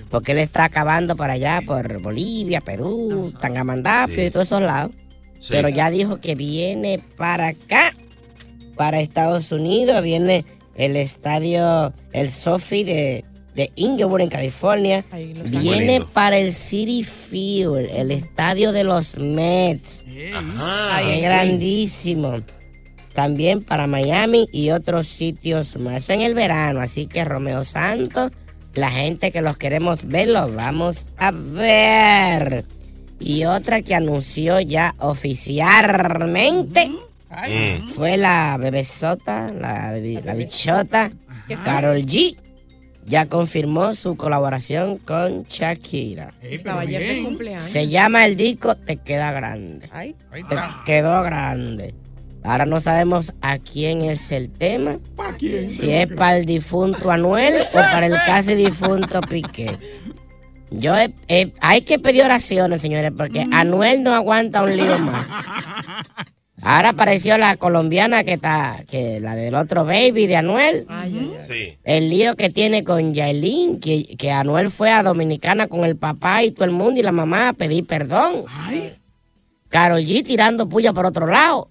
Porque 0.09 0.33
él 0.33 0.37
está 0.39 0.65
acabando 0.65 1.15
para 1.15 1.33
allá, 1.33 1.61
por 1.65 2.01
Bolivia, 2.01 2.61
Perú, 2.61 3.33
Tangamandapio 3.39 4.15
Sí. 4.15 4.21
y 4.25 4.31
todos 4.31 4.45
esos 4.47 4.61
lados. 4.61 4.91
Sí. 5.39 5.47
Pero 5.49 5.69
ya 5.69 5.89
dijo 5.89 6.17
que 6.21 6.35
viene 6.35 7.01
para 7.17 7.47
acá, 7.47 7.93
para 8.75 8.99
Estados 8.99 9.51
Unidos. 9.51 10.01
Viene 10.03 10.45
el 10.75 10.95
estadio, 10.95 11.93
el 12.11 12.29
Sophie 12.29 12.85
de, 12.85 13.25
de 13.55 13.71
Inglewood 13.75 14.21
en 14.21 14.29
California. 14.29 15.03
Viene 15.49 16.01
para 16.13 16.37
el 16.37 16.53
City 16.53 17.03
Field, 17.03 17.89
el 17.91 18.11
estadio 18.11 18.71
de 18.71 18.83
los 18.83 19.17
Mets. 19.17 20.03
Ajá. 20.33 21.01
Qué 21.03 21.19
grandísimo. 21.21 22.41
También 23.13 23.63
para 23.63 23.85
Miami 23.87 24.47
y 24.51 24.71
otros 24.71 25.07
sitios 25.07 25.77
más. 25.77 25.97
Eso 26.03 26.13
en 26.13 26.21
el 26.21 26.33
verano. 26.33 26.79
Así 26.81 27.05
que 27.05 27.23
Romeo 27.23 27.63
Santos, 27.63 28.31
la 28.73 28.89
gente 28.89 29.31
que 29.31 29.41
los 29.41 29.57
queremos 29.57 30.07
ver, 30.07 30.29
los 30.29 30.53
vamos 30.55 31.05
a 31.17 31.31
ver. 31.31 32.65
Y 33.19 33.45
otra 33.45 33.81
que 33.81 33.93
anunció 33.95 34.59
ya 34.59 34.95
oficialmente 34.99 36.91
Mm. 37.29 37.87
fue 37.95 38.15
la 38.17 38.57
bebesota, 38.59 39.51
la, 39.51 39.93
la 40.23 40.33
bichota, 40.35 41.11
Carol 41.65 42.05
G. 42.05 42.35
Ya 43.05 43.27
confirmó 43.27 43.93
su 43.95 44.15
colaboración 44.15 44.97
con 44.97 45.43
Shakira. 45.43 46.33
Ey, 46.41 46.55
Estaba 46.55 46.79
pero 46.81 46.89
ayer 46.89 47.01
de 47.07 47.13
bien. 47.15 47.25
cumpleaños. 47.25 47.61
Se 47.61 47.87
llama 47.89 48.25
el 48.25 48.35
disco 48.35 48.75
Te 48.75 48.97
queda 48.97 49.31
grande. 49.31 49.89
Ay, 49.91 50.15
Te 50.31 50.55
quedó 50.85 51.21
grande. 51.23 51.93
Ahora 52.45 52.65
no 52.65 52.79
sabemos 52.81 53.33
a 53.41 53.57
quién 53.57 54.01
es 54.01 54.31
el 54.31 54.49
tema. 54.49 54.97
¿Para 55.15 55.35
quién? 55.37 55.71
Si 55.71 55.91
es 55.91 56.07
para 56.07 56.37
el 56.37 56.45
difunto 56.45 57.09
Anuel 57.11 57.53
o 57.71 57.75
para 57.75 58.05
el 58.05 58.13
casi 58.25 58.55
difunto 58.55 59.21
Piqué. 59.21 59.77
Yo 60.71 60.95
he- 60.97 61.13
he- 61.27 61.53
hay 61.61 61.81
que 61.81 61.99
pedir 61.99 62.23
oraciones, 62.23 62.81
señores, 62.81 63.11
porque 63.17 63.45
Anuel 63.51 64.01
no 64.03 64.13
aguanta 64.13 64.63
un 64.63 64.75
lío 64.75 64.97
más. 64.99 65.27
Ahora 66.63 66.89
apareció 66.89 67.37
la 67.37 67.57
colombiana 67.57 68.23
que 68.23 68.33
está, 68.33 68.83
que 68.89 69.19
la 69.19 69.35
del 69.35 69.55
otro 69.55 69.85
baby 69.85 70.27
de 70.27 70.37
Anuel. 70.37 70.85
ay, 70.89 71.17
ay, 71.19 71.37
ay. 71.39 71.45
Sí. 71.47 71.77
El 71.83 72.09
lío 72.09 72.35
que 72.35 72.49
tiene 72.49 72.83
con 72.83 73.13
Yailin, 73.13 73.79
que, 73.79 74.15
que 74.17 74.31
Anuel 74.31 74.71
fue 74.71 74.89
a 74.91 75.03
Dominicana 75.03 75.67
con 75.67 75.83
el 75.85 75.97
papá 75.97 76.43
y 76.43 76.51
todo 76.51 76.65
el 76.65 76.71
mundo 76.71 76.99
y 76.99 77.03
la 77.03 77.11
mamá 77.11 77.49
a 77.49 77.53
pedir 77.53 77.85
perdón. 77.85 78.45
Ay, 78.47 78.95
Carol 79.69 80.01
G 80.03 80.23
tirando 80.23 80.69
puya 80.69 80.93
por 80.93 81.05
otro 81.05 81.27
lado. 81.27 81.69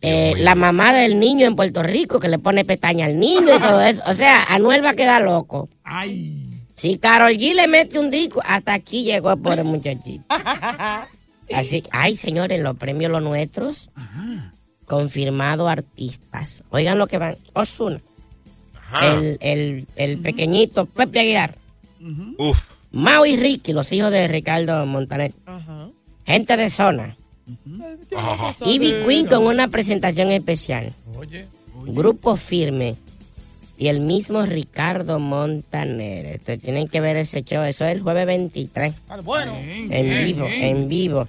Eh, 0.00 0.34
la 0.38 0.54
mamá 0.54 0.92
del 0.92 1.18
niño 1.18 1.46
en 1.46 1.56
Puerto 1.56 1.82
Rico 1.82 2.20
que 2.20 2.28
le 2.28 2.38
pone 2.38 2.64
pestaña 2.64 3.06
al 3.06 3.18
niño 3.18 3.56
y 3.56 3.58
todo 3.60 3.80
eso. 3.80 4.02
O 4.06 4.12
sea, 4.14 4.44
Anuel 4.44 4.84
va 4.84 4.90
a 4.90 4.94
quedar 4.94 5.22
loco. 5.22 5.68
ay. 5.82 6.40
Si 6.76 6.98
Carol 6.98 7.30
G 7.32 7.54
le 7.54 7.68
mete 7.68 8.00
un 8.00 8.10
disco, 8.10 8.42
hasta 8.44 8.74
aquí 8.74 9.04
llegó 9.04 9.30
el 9.32 9.38
pobre 9.40 9.62
muchachito. 9.62 10.24
Así, 11.52 11.82
ay, 11.90 12.16
señores, 12.16 12.60
los 12.60 12.76
premios 12.76 13.10
los 13.10 13.22
nuestros. 13.22 13.90
Confirmado 14.86 15.68
artistas. 15.68 16.62
Oigan 16.70 16.98
lo 16.98 17.06
que 17.06 17.18
van. 17.18 17.36
Osuna. 17.52 18.00
El, 19.02 19.38
el, 19.40 19.86
el 19.96 20.18
pequeñito 20.18 20.86
Pepe 20.86 21.20
Aguilar. 21.20 21.56
Uf. 22.38 22.74
Mau 22.92 23.24
y 23.26 23.36
Ricky, 23.36 23.72
los 23.72 23.92
hijos 23.92 24.12
de 24.12 24.28
Ricardo 24.28 24.86
Montaner. 24.86 25.32
Gente 26.24 26.56
de 26.56 26.70
zona. 26.70 27.16
Ivy 28.64 29.04
Queen 29.04 29.26
con 29.26 29.46
una 29.46 29.68
presentación 29.68 30.30
especial. 30.30 30.94
Oye. 31.16 31.46
Grupo 31.86 32.36
firme. 32.36 32.94
Y 33.76 33.88
el 33.88 34.00
mismo 34.00 34.42
Ricardo 34.42 35.18
Montaner. 35.18 36.26
Este, 36.26 36.58
tienen 36.58 36.88
que 36.88 37.00
ver 37.00 37.16
ese 37.16 37.42
show. 37.42 37.64
Eso 37.64 37.84
es 37.84 37.96
el 37.96 38.02
jueves 38.02 38.26
23. 38.26 38.94
Bueno. 39.24 39.52
En 39.56 40.24
vivo, 40.24 40.46
en 40.46 40.88
vivo. 40.88 41.28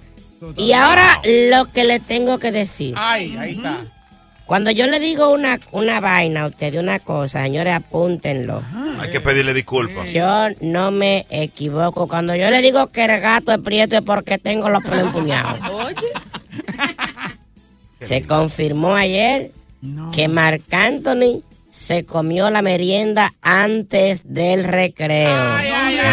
Y 0.56 0.72
ahora 0.72 1.20
lo 1.50 1.66
que 1.72 1.84
le 1.84 2.00
tengo 2.00 2.38
que 2.38 2.52
decir. 2.52 2.94
Ay, 2.96 3.36
ahí 3.36 3.56
está. 3.56 3.84
Cuando 4.46 4.70
yo 4.70 4.86
le 4.86 5.00
digo 5.00 5.32
una, 5.32 5.58
una 5.72 5.98
vaina 5.98 6.42
a 6.42 6.46
usted 6.46 6.72
de 6.72 6.78
una 6.78 7.00
cosa, 7.00 7.42
señores, 7.42 7.74
apúntenlo. 7.74 8.62
Hay 9.00 9.10
que 9.10 9.20
pedirle 9.20 9.52
disculpas. 9.52 10.12
Yo 10.12 10.48
no 10.60 10.92
me 10.92 11.26
equivoco. 11.30 12.06
Cuando 12.06 12.36
yo 12.36 12.48
le 12.50 12.62
digo 12.62 12.86
que 12.92 13.06
el 13.06 13.20
gato 13.20 13.50
es 13.50 13.58
prieto 13.58 13.96
es 13.96 14.02
porque 14.02 14.38
tengo 14.38 14.68
los 14.68 14.84
pelos 14.84 15.06
empuñados. 15.06 15.58
Se 18.00 18.22
confirmó 18.22 18.94
ayer 18.94 19.50
que 20.12 20.28
Marc 20.28 20.72
Anthony 20.72 21.42
se 21.76 22.06
comió 22.06 22.48
la 22.48 22.62
merienda 22.62 23.34
antes 23.42 24.22
del 24.24 24.64
recreo. 24.64 25.28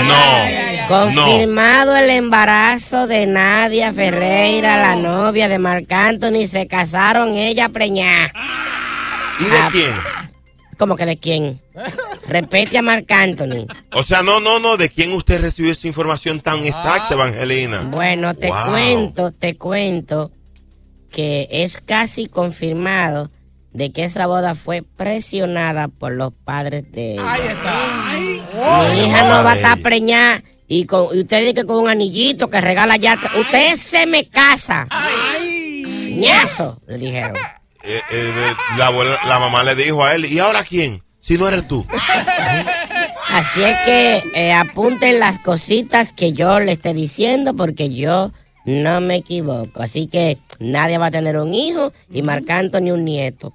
No. 0.06 0.88
Confirmado 0.90 1.96
el 1.96 2.10
embarazo 2.10 3.08
de 3.08 3.26
Nadia 3.28 3.94
Ferreira, 3.94 4.76
la 4.76 4.96
novia 4.98 5.48
de 5.48 5.60
Marc 5.60 5.90
Anthony. 5.90 6.48
Se 6.48 6.68
casaron 6.68 7.30
ella 7.36 7.70
preñada. 7.70 8.30
¿Y 9.40 9.46
de 9.46 9.58
Ah. 9.58 9.70
quién? 9.72 9.94
¿Cómo 10.78 10.98
que 10.98 11.06
de 11.06 11.18
quién? 11.18 11.62
Repete 12.28 12.78
a 12.78 12.82
Marc 12.82 13.10
Anthony. 13.10 13.66
O 13.94 14.04
sea, 14.04 14.22
no, 14.22 14.42
no, 14.42 14.60
no. 14.60 14.76
¿De 14.76 14.90
quién 14.90 15.14
usted 15.14 15.40
recibió 15.40 15.72
esa 15.72 15.88
información 15.88 16.42
tan 16.42 16.66
exacta, 16.66 17.14
Evangelina? 17.14 17.84
Bueno, 17.90 18.34
te 18.34 18.50
Wow. 18.50 18.58
cuento, 18.70 19.32
te 19.32 19.56
cuento 19.56 20.30
que 21.10 21.48
es 21.50 21.78
casi 21.78 22.26
confirmado 22.28 23.32
de 23.74 23.92
que 23.92 24.04
esa 24.04 24.28
boda 24.28 24.56
fue 24.56 24.84
presionada 24.84 25.88
por 25.88 26.12
los 26.14 26.32
padres 26.46 26.92
de 26.92 27.14
ella. 27.14 27.32
Ahí 27.34 27.42
está. 27.48 28.94
Mi 28.94 29.06
hija 29.08 29.24
no 29.28 29.44
va 29.44 29.52
a 29.54 29.56
estar 29.56 29.82
preñada 29.82 30.44
y, 30.68 30.86
con, 30.86 31.08
y 31.16 31.22
usted 31.22 31.40
dice 31.42 31.54
que 31.56 31.66
con 31.66 31.78
un 31.78 31.90
anillito 31.90 32.50
que 32.50 32.62
regala 32.62 32.98
ya. 32.98 33.20
Usted 33.40 33.76
se 33.78 34.06
me 34.08 34.26
casa. 34.28 34.88
Ñazo, 36.16 36.80
le 36.88 36.98
dijeron. 36.98 37.36
Eh, 37.84 38.00
eh, 38.12 38.32
la, 38.78 38.88
abuela- 38.88 39.20
la 39.28 39.40
mamá 39.40 39.64
le 39.64 39.76
dijo 39.76 40.04
a 40.06 40.16
él, 40.16 40.26
¿y 40.26 40.40
ahora 40.40 40.64
quién? 40.64 41.04
Si 41.20 41.38
no 41.38 41.48
eres 41.48 41.68
tú. 41.68 41.86
Así 43.30 43.64
es 43.64 43.76
que 43.86 44.24
eh, 44.36 44.54
apunten 44.54 45.20
las 45.20 45.40
cositas 45.40 46.14
que 46.14 46.34
yo 46.34 46.60
le 46.60 46.74
esté 46.74 46.94
diciendo 46.94 47.56
porque 47.56 47.90
yo 47.94 48.32
no 48.66 49.02
me 49.02 49.16
equivoco. 49.16 49.82
Así 49.82 50.08
que 50.08 50.38
nadie 50.64 50.98
va 50.98 51.08
a 51.08 51.12
tener 51.12 51.38
un 51.38 51.54
hijo 51.54 51.94
y 52.12 52.22
Marc 52.22 52.50
Anthony 52.50 52.92
un 52.92 53.06
nieto. 53.06 53.54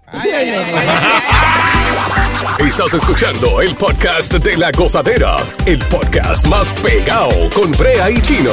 Estás 2.58 2.94
escuchando 2.94 3.60
el 3.60 3.74
podcast 3.74 4.34
de 4.34 4.56
la 4.56 4.70
gozadera, 4.72 5.38
el 5.66 5.78
podcast 5.78 6.46
más 6.46 6.70
pegado 6.82 7.30
con 7.54 7.70
Brea 7.72 8.10
y 8.10 8.20
Chino. 8.20 8.52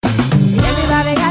En 0.03 1.30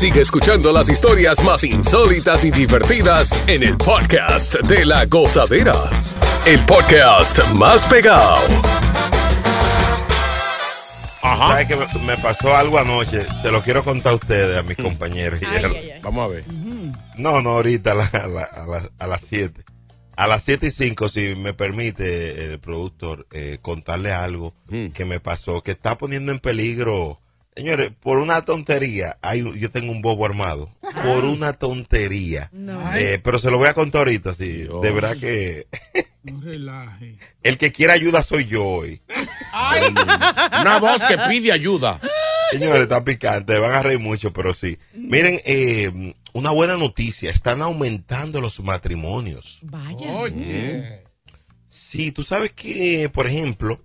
Sigue 0.00 0.22
escuchando 0.22 0.72
las 0.72 0.88
historias 0.88 1.44
más 1.44 1.62
insólitas 1.62 2.46
y 2.46 2.50
divertidas 2.50 3.38
en 3.46 3.62
el 3.62 3.76
podcast 3.76 4.54
de 4.62 4.86
la 4.86 5.04
gozadera. 5.04 5.74
El 6.46 6.64
podcast 6.64 7.38
más 7.52 7.84
pegado. 7.84 8.38
¿Sabe 11.20 11.66
que 11.66 11.76
me- 11.98 12.16
pasó 12.16 12.56
algo 12.56 12.78
anoche? 12.78 13.26
Se 13.42 13.50
lo 13.50 13.62
quiero 13.62 13.84
contar 13.84 14.12
a 14.12 14.16
ustedes, 14.16 14.56
a 14.56 14.62
mis 14.62 14.78
compañeros. 14.78 15.38
Vamos 16.02 16.26
a 16.28 16.32
ver. 16.32 16.44
No, 17.18 17.42
no, 17.42 17.50
ahorita 17.50 17.92
a, 17.92 17.94
la- 17.96 18.04
a 18.06 18.26
la- 18.26 18.42
a 18.44 18.66
la- 18.66 18.90
a 18.98 19.06
las 19.06 19.20
7. 19.20 19.62
A 20.16 20.26
las 20.26 20.42
7 20.44 20.68
y 20.68 20.70
5, 20.70 21.10
si 21.10 21.34
me 21.34 21.52
permite 21.52 22.46
el 22.46 22.58
productor, 22.58 23.26
eh, 23.32 23.58
contarle 23.60 24.12
algo 24.14 24.54
que 24.94 25.04
me 25.04 25.20
pasó, 25.20 25.62
que 25.62 25.72
está 25.72 25.98
poniendo 25.98 26.32
en 26.32 26.38
peligro. 26.38 27.20
Señores, 27.56 27.90
por 28.00 28.18
una 28.18 28.42
tontería, 28.42 29.18
hay, 29.22 29.42
yo 29.58 29.70
tengo 29.70 29.90
un 29.90 30.02
bobo 30.02 30.24
armado. 30.24 30.70
Por 31.04 31.24
una 31.24 31.52
tontería. 31.52 32.50
Eh, 32.96 33.20
pero 33.22 33.38
se 33.38 33.50
lo 33.50 33.58
voy 33.58 33.68
a 33.68 33.74
contar 33.74 34.00
ahorita, 34.00 34.34
sí. 34.34 34.68
De 34.82 34.90
verdad 34.92 35.16
que 35.18 35.66
No 36.22 36.40
relaje. 36.40 37.16
el 37.42 37.58
que 37.58 37.72
quiera 37.72 37.94
ayuda 37.94 38.22
soy 38.22 38.46
yo 38.46 38.64
hoy. 38.64 39.02
Una 40.60 40.78
voz 40.78 41.04
que 41.04 41.18
pide 41.28 41.52
ayuda. 41.52 42.00
Señores, 42.52 42.82
está 42.82 43.04
picante, 43.04 43.58
van 43.58 43.72
a 43.72 43.82
reír 43.82 43.98
mucho, 43.98 44.32
pero 44.32 44.54
sí. 44.54 44.78
Miren, 44.94 45.40
eh, 45.44 46.14
una 46.32 46.50
buena 46.50 46.76
noticia, 46.76 47.30
están 47.30 47.62
aumentando 47.62 48.40
los 48.40 48.60
matrimonios. 48.60 49.60
Vaya. 49.62 50.12
Oye. 50.12 51.02
Sí, 51.68 52.10
tú 52.10 52.22
sabes 52.22 52.52
que, 52.52 53.08
por 53.12 53.26
ejemplo, 53.26 53.80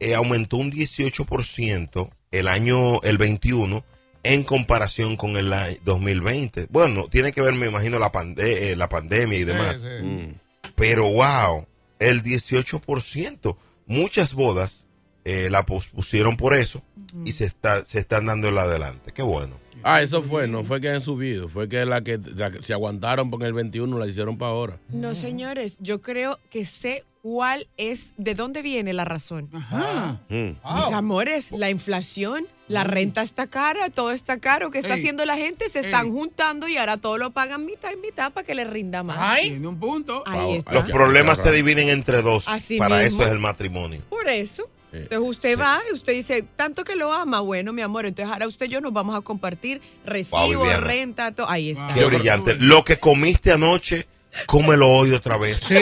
eh, 0.00 0.14
aumentó 0.14 0.56
un 0.56 0.72
18% 0.72 2.10
el 2.30 2.48
año, 2.48 3.00
el 3.02 3.18
21, 3.18 3.84
en 4.22 4.42
comparación 4.44 5.16
con 5.16 5.36
el 5.36 5.52
año 5.52 5.76
2020. 5.84 6.66
Bueno, 6.70 7.06
tiene 7.10 7.32
que 7.32 7.40
ver, 7.40 7.54
me 7.54 7.66
imagino, 7.66 7.98
la, 7.98 8.12
pande- 8.12 8.70
eh, 8.72 8.76
la 8.76 8.88
pandemia 8.88 9.38
y 9.38 9.44
demás. 9.44 9.76
Sí, 9.80 9.88
sí. 10.00 10.34
Pero 10.76 11.10
wow, 11.10 11.66
el 11.98 12.22
18%. 12.22 13.56
Muchas 13.86 14.34
bodas 14.34 14.86
eh, 15.24 15.48
la 15.50 15.66
pospusieron 15.66 16.36
por 16.36 16.54
eso 16.54 16.82
y 17.24 17.32
se, 17.32 17.44
está, 17.44 17.82
se 17.84 17.98
están 17.98 18.26
dando 18.26 18.48
el 18.48 18.58
adelante. 18.58 19.12
Qué 19.12 19.22
bueno. 19.22 19.58
Ah, 19.82 20.02
eso 20.02 20.22
fue, 20.22 20.46
no 20.48 20.64
fue 20.64 20.80
que 20.80 20.88
han 20.90 21.00
subido, 21.00 21.48
fue 21.48 21.68
que 21.68 21.84
la 21.84 22.02
que, 22.02 22.18
la 22.36 22.50
que 22.50 22.62
se 22.62 22.72
aguantaron 22.72 23.30
por 23.30 23.42
el 23.44 23.52
21 23.52 23.98
la 23.98 24.06
hicieron 24.06 24.36
para 24.38 24.52
ahora. 24.52 24.78
No, 24.88 25.14
señores, 25.14 25.76
yo 25.80 26.00
creo 26.02 26.38
que 26.50 26.64
sé 26.66 27.04
cuál 27.22 27.66
es, 27.76 28.12
de 28.16 28.34
dónde 28.34 28.62
viene 28.62 28.92
la 28.92 29.04
razón. 29.04 29.48
Ajá. 29.52 30.20
Mm. 30.28 30.34
Mis 30.76 30.92
amores, 30.92 31.52
la 31.52 31.68
inflación, 31.68 32.46
la 32.66 32.84
renta 32.84 33.20
está 33.22 33.46
cara, 33.46 33.90
todo 33.90 34.10
está 34.12 34.38
caro. 34.38 34.70
¿Qué 34.70 34.78
está 34.78 34.94
Ey. 34.94 35.00
haciendo 35.00 35.26
la 35.26 35.36
gente? 35.36 35.68
Se 35.68 35.80
Ey. 35.80 35.84
están 35.86 36.10
juntando 36.12 36.66
y 36.68 36.78
ahora 36.78 36.96
todo 36.96 37.18
lo 37.18 37.30
pagan 37.30 37.66
mitad 37.66 37.90
y 37.92 37.96
mitad 37.96 38.32
para 38.32 38.46
que 38.46 38.54
les 38.54 38.68
rinda 38.70 39.02
más. 39.02 39.18
Ay. 39.20 39.50
Tiene 39.50 39.66
un 39.68 39.78
punto. 39.78 40.22
Ahí 40.26 40.40
Wow. 40.40 40.54
está. 40.56 40.72
Los 40.72 40.84
problemas 40.90 41.38
se 41.42 41.52
dividen 41.52 41.90
entre 41.90 42.22
dos. 42.22 42.48
Así 42.48 42.78
Para 42.78 42.98
mismo. 43.00 43.18
eso 43.20 43.26
es 43.26 43.32
el 43.32 43.38
matrimonio. 43.40 44.00
Por 44.08 44.26
eso. 44.28 44.70
Eh. 44.92 45.02
Entonces 45.04 45.28
usted 45.30 45.58
va 45.58 45.80
y 45.90 45.94
usted 45.94 46.12
dice, 46.12 46.44
tanto 46.56 46.82
que 46.84 46.96
lo 46.96 47.12
ama, 47.12 47.40
bueno, 47.40 47.72
mi 47.72 47.82
amor, 47.82 48.06
entonces 48.06 48.32
ahora 48.32 48.48
usted 48.48 48.66
y 48.66 48.70
yo 48.70 48.80
nos 48.80 48.92
vamos 48.92 49.16
a 49.16 49.20
compartir 49.20 49.80
recibo, 50.04 50.64
renta, 50.80 51.32
todo. 51.32 51.48
Ahí 51.48 51.70
está. 51.70 51.88
Qué 51.94 52.04
brillante. 52.04 52.56
Lo 52.58 52.84
que 52.84 52.98
comiste 52.98 53.52
anoche, 53.52 54.06
cómelo 54.46 54.88
hoy 54.90 55.12
otra 55.12 55.36
vez. 55.38 55.56
Sí, 55.58 55.76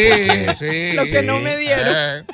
sí. 0.59 0.93
Lo 0.95 1.05
que 1.05 1.23
no 1.23 1.41
me 1.41 1.57
dieron. 1.57 1.87
Eh, 1.89 2.25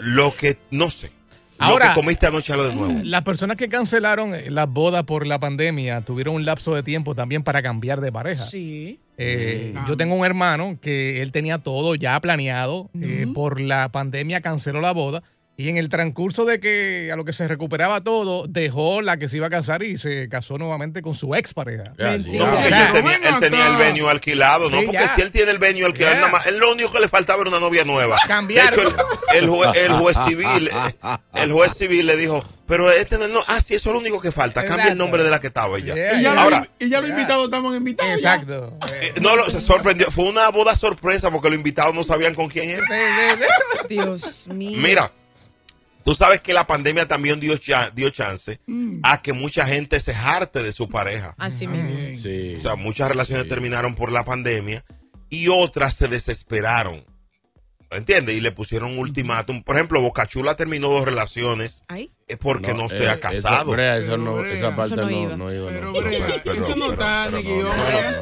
Lo 0.00 0.34
que, 0.36 0.58
no 0.70 0.90
sé. 0.90 1.10
Ahora- 1.58 1.86
lo 1.86 1.90
que 1.92 2.00
comiste 2.00 2.26
anoche 2.26 2.54
lo 2.54 2.68
de 2.68 2.74
nuevo. 2.74 3.00
Las 3.02 3.22
personas 3.22 3.56
que 3.56 3.68
cancelaron 3.68 4.34
eh, 4.34 4.50
las 4.50 4.68
bodas 4.68 5.04
por 5.04 5.26
la 5.26 5.40
pandemia 5.40 6.02
tuvieron 6.02 6.34
un 6.34 6.44
lapso 6.44 6.74
de 6.74 6.82
tiempo 6.82 7.14
también 7.14 7.42
para 7.42 7.62
cambiar 7.62 8.00
de 8.02 8.12
pareja. 8.12 8.44
Sí. 8.44 9.00
Eh, 9.18 9.72
Yo 9.88 9.96
tengo 9.96 10.14
un 10.14 10.26
hermano 10.26 10.78
que 10.82 11.22
él 11.22 11.32
tenía 11.32 11.56
todo 11.56 11.94
ya 11.94 12.20
planeado. 12.20 12.90
eh, 13.00 13.26
por 13.34 13.58
la 13.58 13.90
pandemia 13.90 14.42
canceló 14.42 14.82
la 14.82 14.92
boda. 14.92 15.22
Y 15.58 15.70
en 15.70 15.78
el 15.78 15.88
transcurso 15.88 16.44
de 16.44 16.60
que 16.60 17.08
a 17.10 17.16
lo 17.16 17.24
que 17.24 17.32
se 17.32 17.48
recuperaba 17.48 18.02
todo, 18.02 18.44
dejó 18.46 19.00
la 19.00 19.16
que 19.16 19.26
se 19.30 19.38
iba 19.38 19.46
a 19.46 19.50
casar 19.50 19.82
y 19.82 19.96
se 19.96 20.28
casó 20.28 20.58
nuevamente 20.58 21.00
con 21.00 21.14
su 21.14 21.34
ex 21.34 21.54
pareja. 21.54 21.84
No, 21.84 21.94
porque 21.96 22.14
él 22.14 22.24
tenía, 22.92 23.16
él 23.30 23.40
tenía 23.40 23.66
el 23.68 23.76
venue 23.78 24.10
alquilado, 24.10 24.68
¿no? 24.68 24.78
Sí, 24.80 24.84
porque 24.86 25.00
ya. 25.00 25.14
si 25.14 25.22
él 25.22 25.30
tiene 25.32 25.52
el 25.52 25.58
venue 25.58 25.86
alquilado, 25.86 26.14
Ya. 26.14 26.20
nada 26.20 26.32
más, 26.32 26.46
él 26.46 26.58
lo 26.58 26.72
único 26.72 26.92
que 26.92 27.00
le 27.00 27.08
faltaba 27.08 27.40
era 27.40 27.48
una 27.48 27.58
novia 27.60 27.84
nueva. 27.84 28.18
Cambiar. 28.28 28.76
De 28.76 28.82
hecho, 28.82 28.94
el, 29.32 29.44
el 29.44 29.48
jue- 29.50 29.76
el 29.78 29.92
juez 29.92 30.16
civil, 30.26 30.70
el 31.34 31.52
juez 31.52 31.72
civil 31.72 32.06
le 32.06 32.16
dijo, 32.18 32.44
pero 32.66 32.90
este 32.92 33.16
no, 33.16 33.40
ah, 33.46 33.60
sí, 33.62 33.74
eso 33.76 33.88
es 33.88 33.92
lo 33.94 34.00
único 34.00 34.20
que 34.20 34.32
falta, 34.32 34.62
cambia 34.62 34.88
el 34.92 34.98
nombre 34.98 35.24
de 35.24 35.30
la 35.30 35.38
que 35.40 35.46
estaba 35.46 35.78
ella. 35.78 35.94
Y 36.18 36.22
ya, 36.22 36.34
Ahora, 36.34 36.60
lo, 36.78 36.86
y 36.86 36.90
ya 36.90 37.00
los 37.00 37.08
invitados 37.08 37.46
estaban 37.46 37.74
invitados. 37.74 38.12
Exacto. 38.14 38.76
eh, 38.92 39.14
no, 39.22 39.34
lo- 39.36 39.48
se 39.48 39.60
sorprendió, 39.62 40.10
fue 40.10 40.24
una 40.24 40.50
boda 40.50 40.76
sorpresa 40.76 41.30
porque 41.30 41.48
los 41.48 41.56
invitados 41.56 41.94
no 41.94 42.04
sabían 42.04 42.34
con 42.34 42.48
quién 42.48 42.68
era. 42.68 42.84
Dios 43.88 44.48
mío. 44.48 44.78
Mira, 44.82 45.12
tú 46.06 46.14
sabes 46.14 46.40
que 46.40 46.54
la 46.54 46.66
pandemia 46.66 47.06
también 47.06 47.38
dio, 47.40 47.58
cha- 47.58 47.90
dio 47.90 48.08
chance 48.08 48.60
a 49.02 49.20
que 49.20 49.32
mucha 49.34 49.66
gente 49.66 50.00
se 50.00 50.14
jarte 50.14 50.62
de 50.62 50.72
su 50.72 50.88
pareja. 50.88 51.34
Así 51.36 51.66
mismo. 51.66 51.90
O 52.58 52.62
sea, 52.62 52.76
muchas 52.76 53.08
relaciones 53.08 53.46
terminaron 53.48 53.94
por 53.94 54.10
la 54.12 54.24
pandemia 54.24 54.84
y 55.28 55.48
otras 55.48 55.94
se 55.94 56.08
desesperaron. 56.08 57.04
¿Entiendes? 57.90 58.34
Y 58.36 58.40
le 58.40 58.50
pusieron 58.50 58.92
un 58.92 58.98
ultimátum. 58.98 59.62
Por 59.62 59.76
ejemplo, 59.76 60.00
Bocachula 60.00 60.56
terminó 60.56 60.88
dos 60.88 61.04
relaciones 61.04 61.84
es 62.26 62.36
porque 62.38 62.74
no, 62.74 62.88
se 62.88 63.04
eh, 63.04 63.08
ha 63.08 63.20
casado. 63.20 63.58
Eso, 63.62 63.70
Brea, 63.70 63.96
eso 63.98 64.16
no, 64.16 64.44
esa 64.44 64.74
parte 64.74 64.94
Eso 64.94 65.04
no 65.04 65.10
no, 65.10 65.22
iba. 65.22 65.36
no 65.36 65.52
iba. 65.54 65.68
Pero, 65.70 66.62
eso 66.64 66.76
no 66.76 66.90
está, 66.92 67.30
ni 67.30 67.42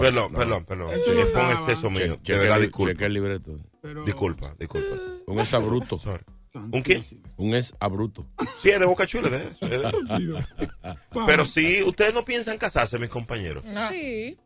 perdón, 0.00 0.32
perdón, 0.34 0.64
perdón. 0.66 0.90
Eso 0.92 1.12
Sí, 1.12 1.18
no 1.18 1.26
fue 1.26 1.44
un 1.46 1.50
exceso 1.52 1.90
mío. 1.90 2.18
Che- 2.22 2.34
De 2.34 2.38
verdad, 2.40 2.60
disculpa. 2.60 2.92
cheque 2.92 3.04
el 3.06 3.14
libreto. 3.14 3.58
Disculpa, 4.04 4.54
disculpa. 4.58 4.96
Un 5.26 5.38
es 5.38 5.54
abruto. 5.54 5.98
Sorry. 5.98 6.24
¿Un 6.54 6.82
qué? 6.82 7.02
Un 7.36 7.54
es 7.54 7.74
abruto. 7.80 8.26
Sí, 8.62 8.70
es 8.70 8.78
de 8.78 8.86
eso. 8.86 8.96
es 9.60 9.70
de- 9.70 10.44
Pero 11.26 11.44
sí, 11.44 11.82
ustedes 11.82 12.14
no 12.14 12.24
piensan 12.24 12.58
casarse, 12.58 12.98
mis 12.98 13.08
compañeros. 13.08 13.64
Sí. 13.90 14.38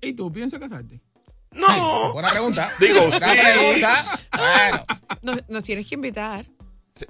¿Y 0.00 0.12
tú 0.14 0.32
piensas 0.32 0.58
casarte? 0.58 1.00
No. 1.52 2.12
Buena 2.12 2.30
pregunta. 2.30 2.72
Digo, 2.80 3.06
Buena 3.08 3.32
sí. 3.32 3.38
pregunta. 3.40 4.20
Bueno. 4.36 4.84
Nos, 5.22 5.48
nos 5.48 5.64
tienes 5.64 5.88
que 5.88 5.94
invitar. 5.94 6.46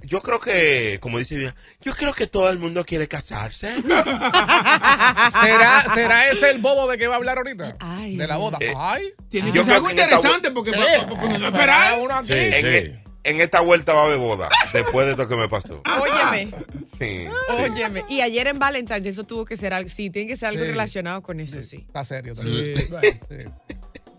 Yo 0.03 0.21
creo 0.21 0.39
que, 0.39 0.99
como 1.01 1.17
dice 1.17 1.35
bien, 1.35 1.55
yo 1.81 1.95
creo 1.95 2.13
que 2.13 2.27
todo 2.27 2.49
el 2.51 2.59
mundo 2.59 2.85
quiere 2.85 3.07
casarse. 3.07 3.75
¿Será, 3.81 5.83
¿Será 5.95 6.27
ese 6.29 6.51
el 6.51 6.59
bobo 6.59 6.87
de 6.87 6.99
que 6.99 7.07
va 7.07 7.15
a 7.15 7.17
hablar 7.17 7.37
ahorita? 7.37 7.75
de 8.07 8.27
la 8.27 8.37
boda. 8.37 8.59
Eh, 8.61 8.71
Ay. 8.77 9.13
Tiene 9.29 9.47
Yo 9.47 9.53
que 9.53 9.59
ser 9.59 9.65
creo 9.65 9.75
algo 9.77 9.89
interesante 9.89 10.51
porque 10.51 10.71
no 10.71 11.47
esperar. 11.47 11.99
uno 11.99 12.13
aquí. 12.13 12.27
Sí, 12.27 12.33
en, 12.33 12.85
sí. 12.85 12.99
En 13.23 13.41
esta 13.41 13.59
vuelta 13.61 13.93
va 13.93 14.01
a 14.01 14.05
haber 14.05 14.17
boda, 14.17 14.49
después 14.73 15.05
de 15.05 15.11
esto 15.13 15.27
que 15.27 15.35
me 15.35 15.47
pasó. 15.49 15.81
Óyeme, 16.01 16.51
Sí. 16.97 17.27
óyeme. 17.49 18.03
Y 18.09 18.21
ayer 18.21 18.47
en 18.47 18.59
Valentine's 18.59 19.05
eso 19.05 19.23
tuvo 19.25 19.45
que 19.45 19.57
ser 19.57 19.73
algo, 19.73 19.89
sí, 19.89 20.09
tiene 20.09 20.27
que 20.27 20.37
ser 20.37 20.49
algo 20.49 20.61
Sí. 20.63 20.67
relacionado 20.71 21.21
con 21.21 21.39
eso, 21.39 21.61
sí. 21.63 21.83
Está 21.87 22.05
serio. 22.05 22.33
está 22.33 23.01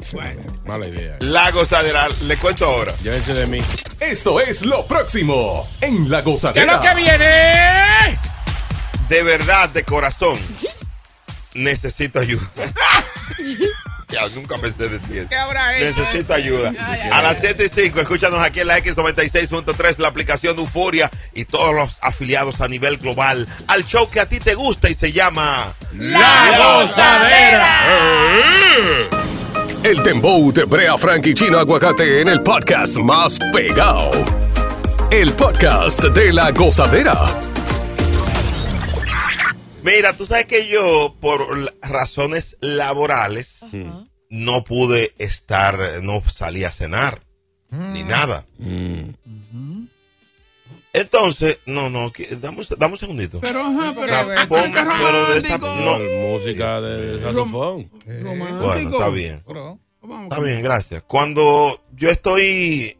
Sí. 0.00 0.16
Mala 0.64 0.86
idea. 0.88 1.16
La 1.20 1.50
gozadera, 1.50 2.08
le 2.26 2.36
cuento 2.38 2.64
ahora. 2.64 2.94
Llévense 3.02 3.34
de 3.34 3.44
mí. 3.46 3.60
Esto 4.00 4.40
es 4.40 4.64
lo 4.64 4.86
próximo 4.86 5.68
en 5.82 6.08
La 6.10 6.24
¿Qué 6.24 6.30
es 6.30 6.36
Gozadera. 6.36 6.76
lo 6.76 6.80
que 6.80 6.94
viene? 6.94 8.18
De 9.10 9.22
verdad, 9.22 9.68
de 9.68 9.84
corazón, 9.84 10.38
necesito 11.54 12.18
ayuda. 12.20 12.50
ya, 14.10 14.28
nunca 14.34 14.56
pensé 14.58 14.88
decir 14.88 15.18
eso. 15.18 15.28
¿Qué 15.28 15.36
habrá 15.36 15.76
hecho? 15.78 15.98
Necesito 16.00 16.34
ayuda. 16.34 16.72
Ay, 16.78 17.00
ay, 17.04 17.10
A 17.12 17.22
las 17.22 17.38
7 17.40 17.64
y 17.64 17.68
5, 17.68 18.00
escúchanos 18.00 18.40
aquí 18.40 18.60
en 18.60 18.66
la 18.68 18.78
X96.3, 18.78 19.98
la 19.98 20.08
aplicación 20.08 20.56
de 20.56 20.62
Euforia 20.62 21.10
y 21.34 21.44
todos 21.44 21.74
los 21.74 21.98
afiliados 22.02 22.60
a 22.60 22.68
nivel 22.68 22.98
global 22.98 23.46
al 23.68 23.84
show 23.84 24.08
que 24.10 24.20
a 24.20 24.26
ti 24.26 24.40
te 24.40 24.54
gusta 24.54 24.90
y 24.90 24.94
se 24.94 25.12
llama 25.12 25.74
La 25.92 26.58
Gozadera. 26.58 27.76
El 29.82 30.02
Dembow 30.02 30.52
de 30.52 30.64
Brea 30.64 30.98
Frank 30.98 31.26
y 31.26 31.34
Chino 31.34 31.58
Aguacate 31.58 32.20
en 32.20 32.28
el 32.28 32.42
podcast 32.42 32.98
más 32.98 33.38
pegado. 33.52 34.10
El 35.10 35.32
podcast 35.32 36.04
de 36.04 36.32
La 36.32 36.50
Gozadera. 36.52 37.40
Mira, 39.82 40.16
tú 40.16 40.26
sabes 40.26 40.46
que 40.46 40.68
yo, 40.68 41.16
por 41.20 41.46
razones 41.82 42.56
laborales, 42.60 43.64
no 44.28 44.64
pude 44.64 45.12
estar, 45.18 46.02
no 46.02 46.22
salí 46.28 46.64
a 46.64 46.70
cenar, 46.72 47.22
ni 47.70 48.02
nada. 48.02 48.44
Entonces, 50.92 51.60
no, 51.66 51.88
no, 51.88 52.12
que- 52.12 52.36
dame, 52.36 52.58
un- 52.60 52.66
dame 52.78 52.94
un 52.94 52.98
segundito. 52.98 53.40
Pero, 53.40 53.60
ajá, 53.60 53.94
pero, 53.94 54.06
La 54.08 54.26
pero, 54.26 54.48
pon- 54.48 54.72
qué 54.72 54.80
pero 54.82 55.26
de 55.32 55.38
esa- 55.38 55.58
no. 55.58 55.98
Música 56.32 56.80
de 56.80 57.20
saxofón. 57.20 57.90
Romántico. 58.06 58.58
Bueno, 58.66 58.90
está 58.90 59.08
bien. 59.08 59.42
Bro. 59.46 59.78
Está 60.24 60.40
bien, 60.40 60.62
gracias. 60.62 61.02
Cuando 61.06 61.80
yo 61.94 62.10
estoy 62.10 62.98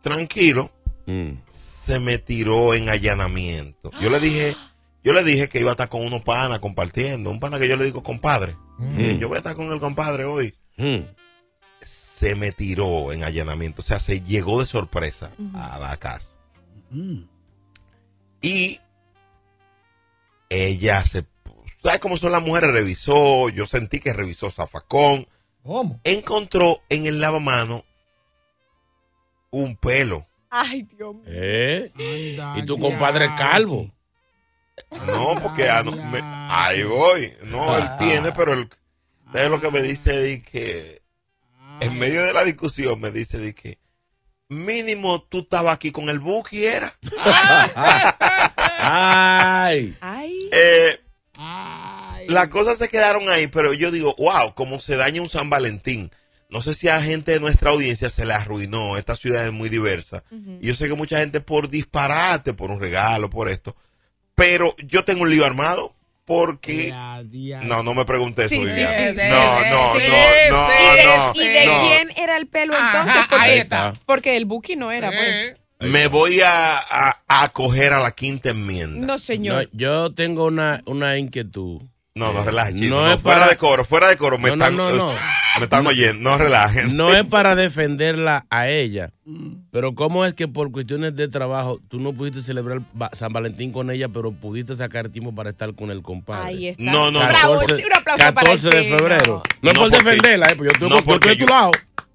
tranquilo, 0.00 0.72
Mm. 1.06 1.32
se 1.48 2.00
me 2.00 2.18
tiró 2.18 2.74
en 2.74 2.88
allanamiento. 2.88 3.90
Yo 4.00 4.10
le 4.10 4.18
dije, 4.18 4.56
yo 5.02 5.12
le 5.12 5.24
dije 5.24 5.48
que 5.48 5.60
iba 5.60 5.70
a 5.70 5.72
estar 5.72 5.88
con 5.88 6.02
unos 6.04 6.22
panas 6.22 6.58
compartiendo, 6.58 7.30
un 7.30 7.40
pana 7.40 7.58
que 7.58 7.68
yo 7.68 7.76
le 7.76 7.84
digo 7.84 8.02
compadre. 8.02 8.56
Eh, 8.96 9.18
Yo 9.20 9.28
voy 9.28 9.36
a 9.36 9.38
estar 9.38 9.54
con 9.56 9.70
el 9.72 9.78
compadre 9.80 10.24
hoy. 10.24 10.54
Mm. 10.78 11.00
Se 11.82 12.34
me 12.34 12.52
tiró 12.52 13.12
en 13.12 13.24
allanamiento, 13.24 13.82
o 13.82 13.84
sea, 13.84 13.98
se 14.00 14.20
llegó 14.22 14.60
de 14.60 14.66
sorpresa 14.66 15.30
a 15.54 15.78
la 15.78 15.96
casa. 15.98 16.30
Mm. 16.90 17.22
Y 18.42 18.80
ella 20.48 21.04
se, 21.04 21.24
¿sabes 21.82 22.00
cómo 22.00 22.16
son 22.16 22.32
las 22.32 22.42
mujeres? 22.42 22.70
Revisó, 22.70 23.48
yo 23.50 23.66
sentí 23.66 24.00
que 24.00 24.12
revisó 24.12 24.50
zafacón, 24.50 25.26
¿Cómo? 25.62 26.00
encontró 26.04 26.80
en 26.88 27.06
el 27.06 27.20
lavamano 27.20 27.84
un 29.50 29.76
pelo. 29.76 30.26
Ay, 30.48 30.82
Dios 30.82 31.14
mío. 31.14 31.24
¿Eh? 31.26 31.92
Anda, 31.94 32.58
Y 32.58 32.64
tu 32.64 32.78
compadre 32.78 33.26
es 33.26 33.32
calvo. 33.32 33.90
No, 35.06 35.34
porque 35.42 35.68
ah, 35.68 35.82
no, 35.82 35.92
me- 35.92 36.20
ahí 36.22 36.82
voy. 36.82 37.32
No, 37.44 37.76
él 37.76 37.84
tiene, 37.98 38.32
pero 38.32 38.52
él, 38.54 38.68
¿sabes 39.32 39.50
lo 39.50 39.60
que 39.60 39.70
me 39.70 39.82
dice? 39.82 40.12
De 40.12 40.42
que 40.42 41.02
en 41.80 41.98
medio 41.98 42.22
de 42.24 42.32
la 42.32 42.44
discusión 42.44 43.00
me 43.00 43.10
dice 43.10 43.38
de 43.38 43.54
que 43.54 43.78
mínimo 44.48 45.22
tú 45.22 45.40
estabas 45.40 45.74
aquí 45.74 45.92
con 45.92 46.08
el 46.08 46.18
Buki, 46.20 46.64
era. 46.66 46.92
Ay. 48.82 49.96
Ay. 50.00 50.50
Eh, 50.52 50.98
Ay. 51.36 52.26
las 52.28 52.48
cosas 52.48 52.78
se 52.78 52.88
quedaron 52.88 53.28
ahí, 53.28 53.46
pero 53.46 53.72
yo 53.72 53.90
digo, 53.90 54.14
wow, 54.18 54.54
cómo 54.54 54.80
se 54.80 54.96
daña 54.96 55.22
un 55.22 55.28
San 55.28 55.50
Valentín. 55.50 56.10
No 56.48 56.62
sé 56.62 56.74
si 56.74 56.88
a 56.88 57.00
gente 57.00 57.30
de 57.32 57.40
nuestra 57.40 57.70
audiencia 57.70 58.10
se 58.10 58.26
le 58.26 58.34
arruinó. 58.34 58.96
Esta 58.96 59.14
ciudad 59.14 59.46
es 59.46 59.52
muy 59.52 59.68
diversa. 59.68 60.24
Y 60.60 60.66
yo 60.66 60.74
sé 60.74 60.88
que 60.88 60.94
mucha 60.94 61.18
gente 61.20 61.40
por 61.40 61.68
disparate, 61.68 62.54
por 62.54 62.70
un 62.72 62.80
regalo, 62.80 63.30
por 63.30 63.48
esto. 63.48 63.76
Pero 64.40 64.74
yo 64.78 65.04
tengo 65.04 65.22
un 65.22 65.30
lío 65.30 65.44
armado 65.44 65.94
porque... 66.24 66.90
No, 67.62 67.82
no 67.82 67.92
me 67.94 68.04
pregunté 68.06 68.46
eso. 68.46 68.54
Sí, 68.54 68.58
no, 68.58 68.64
no, 68.64 69.70
no, 69.70 69.94
no, 69.94 69.96
¿Y 69.96 70.00
de, 70.00 70.50
no, 70.50 71.32
y 71.34 71.48
de 71.48 71.66
no. 71.66 71.82
quién 71.82 72.10
era 72.16 72.36
el 72.38 72.46
pelo 72.46 72.74
Ajá, 72.74 73.00
entonces? 73.02 73.22
ahí 73.30 73.50
Porque, 73.50 73.58
está. 73.58 73.92
porque 74.06 74.36
el 74.36 74.44
Buki 74.46 74.76
no 74.76 74.90
era, 74.92 75.08
pues. 75.10 75.20
Eh, 75.20 75.56
Me 75.80 76.06
voy 76.06 76.40
a, 76.40 76.78
a, 76.78 77.22
a 77.28 77.44
acoger 77.44 77.92
a 77.92 78.00
la 78.00 78.12
quinta 78.12 78.48
enmienda. 78.50 79.00
No, 79.06 79.06
No, 79.14 79.18
señor. 79.18 79.68
yo 79.72 80.14
tengo 80.14 80.46
una, 80.46 80.80
una 80.86 81.18
inquietud. 81.18 81.82
No, 82.14 82.32
no, 82.32 82.42
relajen. 82.44 82.76
chicos. 82.76 82.90
No 82.90 83.02
No, 83.06 83.12
es 83.12 83.20
fuera 83.20 83.40
para- 83.40 83.50
de 83.50 83.56
coro, 83.58 83.84
fuera 83.84 84.08
de 84.08 84.16
coro. 84.16 84.38
Me 84.38 84.50
No, 84.50 84.56
no, 84.56 84.64
están, 84.64 84.76
no, 84.76 84.92
no. 84.92 85.14
Me 85.58 85.64
están 85.64 85.86
oyendo. 85.86 86.30
No 86.30 86.38
relajen. 86.38 86.96
No 86.96 87.12
es 87.14 87.24
para 87.24 87.54
defenderla 87.54 88.46
a 88.50 88.68
ella, 88.68 89.12
pero 89.70 89.94
¿cómo 89.94 90.24
es 90.24 90.34
que 90.34 90.48
por 90.48 90.70
cuestiones 90.70 91.14
de 91.16 91.28
trabajo 91.28 91.80
tú 91.88 91.98
no 92.00 92.12
pudiste 92.12 92.42
celebrar 92.42 92.82
San 93.12 93.32
Valentín 93.32 93.72
con 93.72 93.90
ella, 93.90 94.08
pero 94.08 94.32
pudiste 94.32 94.74
sacar 94.74 95.08
tiempo 95.08 95.34
para 95.34 95.50
estar 95.50 95.74
con 95.74 95.90
el 95.90 96.02
compadre? 96.02 96.46
Ahí 96.48 96.66
está. 96.68 96.82
No, 96.82 97.10
no, 97.10 97.20
no. 97.20 97.26
Bravo, 97.28 97.54
14, 97.58 97.76
sí, 97.76 97.82
un 97.84 97.92
aplauso 97.94 98.22
para 98.22 98.34
14 98.34 98.70
de 98.70 98.84
febrero. 98.96 99.42
No, 99.62 99.70
es 99.70 99.74
No, 99.76 99.80
por 99.82 99.90
porque- 99.90 100.04
defenderla, 100.10 100.46
eh, 100.46 100.56
pues 100.56 100.66
yo 100.68 100.72
estoy, 100.72 100.88
no, 100.88 100.94
yo 100.94 100.98
estoy 101.00 101.12
porque 101.14 101.28
de 101.30 101.34
tu 101.36 101.40
yo- 101.40 101.46
lado. 101.46 101.70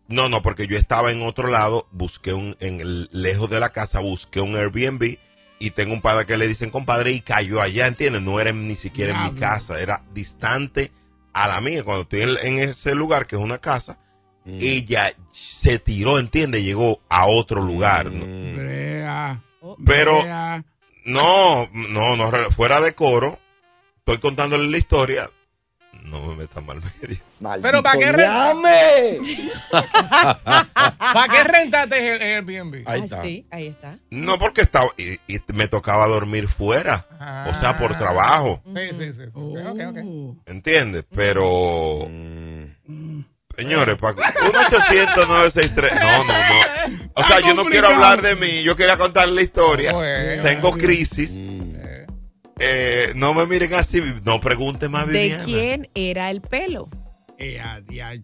No, 0.07 0.29
no, 0.29 0.41
porque 0.41 0.67
yo 0.67 0.77
estaba 0.77 1.11
en 1.11 1.21
otro 1.23 1.47
lado, 1.49 1.87
busqué 1.91 2.33
un, 2.33 2.55
en 2.59 2.79
el- 2.79 3.09
lejos 3.11 3.49
de 3.49 3.59
la 3.59 3.69
casa, 3.69 3.99
busqué 3.99 4.39
un 4.39 4.55
Airbnb 4.55 5.17
y 5.59 5.71
tengo 5.71 5.93
un 5.93 6.01
padre 6.01 6.25
que 6.25 6.37
le 6.37 6.47
dicen 6.47 6.69
compadre 6.69 7.11
y 7.11 7.21
cayó 7.21 7.61
allá, 7.61 7.87
¿entiendes? 7.87 8.21
No 8.21 8.39
era 8.39 8.51
ni 8.51 8.75
siquiera 8.75 9.15
en 9.25 9.33
mi 9.33 9.39
casa, 9.39 9.79
era 9.81 10.03
distante 10.13 10.91
a 11.35 11.47
la 11.47 11.61
mía. 11.61 11.83
Cuando 11.83 12.03
estoy 12.03 12.21
en, 12.21 12.29
en 12.41 12.59
ese 12.59 12.95
lugar, 12.95 13.27
que 13.27 13.35
es 13.35 13.41
una 13.41 13.59
casa, 13.59 13.99
Mm. 14.47 14.59
ella 14.61 15.11
se 15.31 15.79
tiró, 15.79 16.19
¿entiendes? 16.19 16.63
Llegó 16.63 17.01
a 17.09 17.25
otro 17.25 17.63
lugar. 17.63 18.11
¿no? 18.11 18.25
Mm. 18.25 18.55
Brea. 18.57 19.41
Pero- 19.83 20.21
Brea. 20.21 20.63
No, 21.03 21.67
no, 21.73 22.15
no, 22.15 22.31
fuera 22.51 22.79
de 22.79 22.93
coro, 22.93 23.39
estoy 23.97 24.19
contándole 24.19 24.67
la 24.69 24.77
historia. 24.77 25.29
No 26.05 26.21
me 26.27 26.35
metan 26.35 26.65
mal 26.65 26.81
medio. 27.01 27.17
Pero 27.61 27.81
¿para 27.83 27.99
qué 27.99 28.05
¡Llame! 28.17 29.19
¿Para 31.13 31.33
qué 31.33 31.43
rentaste 31.43 32.15
el 32.15 32.21
Airbnb? 32.21 32.83
Ahí 32.87 33.03
Ah, 33.11 33.21
sí, 33.23 33.45
ahí 33.51 33.67
está. 33.67 33.97
No, 34.11 34.37
porque 34.37 34.61
estaba 34.61 34.87
y, 34.97 35.13
y 35.27 35.39
me 35.53 35.67
tocaba 35.67 36.07
dormir 36.07 36.47
fuera, 36.47 37.05
o 37.49 37.53
sea, 37.59 37.77
por 37.77 37.97
trabajo, 37.97 38.61
Sí, 38.65 38.87
sí, 38.89 39.13
sí. 39.13 39.21
sí. 39.25 39.29
Ok, 39.33 39.79
ok. 39.89 39.97
¿entiendes? 40.45 41.05
Pero, 41.15 42.07
señores, 43.57 43.97
pa- 43.97 44.13
1-800-963, 44.15 45.93
no, 45.99 46.23
no, 46.23 46.33
no. 46.33 47.11
O 47.15 47.23
sea, 47.23 47.39
yo 47.41 47.53
no 47.55 47.65
quiero 47.65 47.87
hablar 47.87 48.21
de 48.21 48.35
mí, 48.35 48.63
yo 48.63 48.75
quería 48.75 48.97
contar 48.97 49.27
la 49.27 49.41
historia. 49.41 49.91
Bueno. 49.93 50.43
Tengo 50.43 50.71
crisis. 50.71 51.41
Eh, 52.59 53.11
no 53.15 53.33
me 53.33 53.45
miren 53.45 53.73
así, 53.73 54.01
no 54.23 54.39
pregunten 54.39 54.91
más, 54.91 55.07
¿De 55.07 55.13
Viviana. 55.13 55.43
quién 55.43 55.89
era 55.93 56.29
el 56.31 56.41
pelo? 56.41 56.87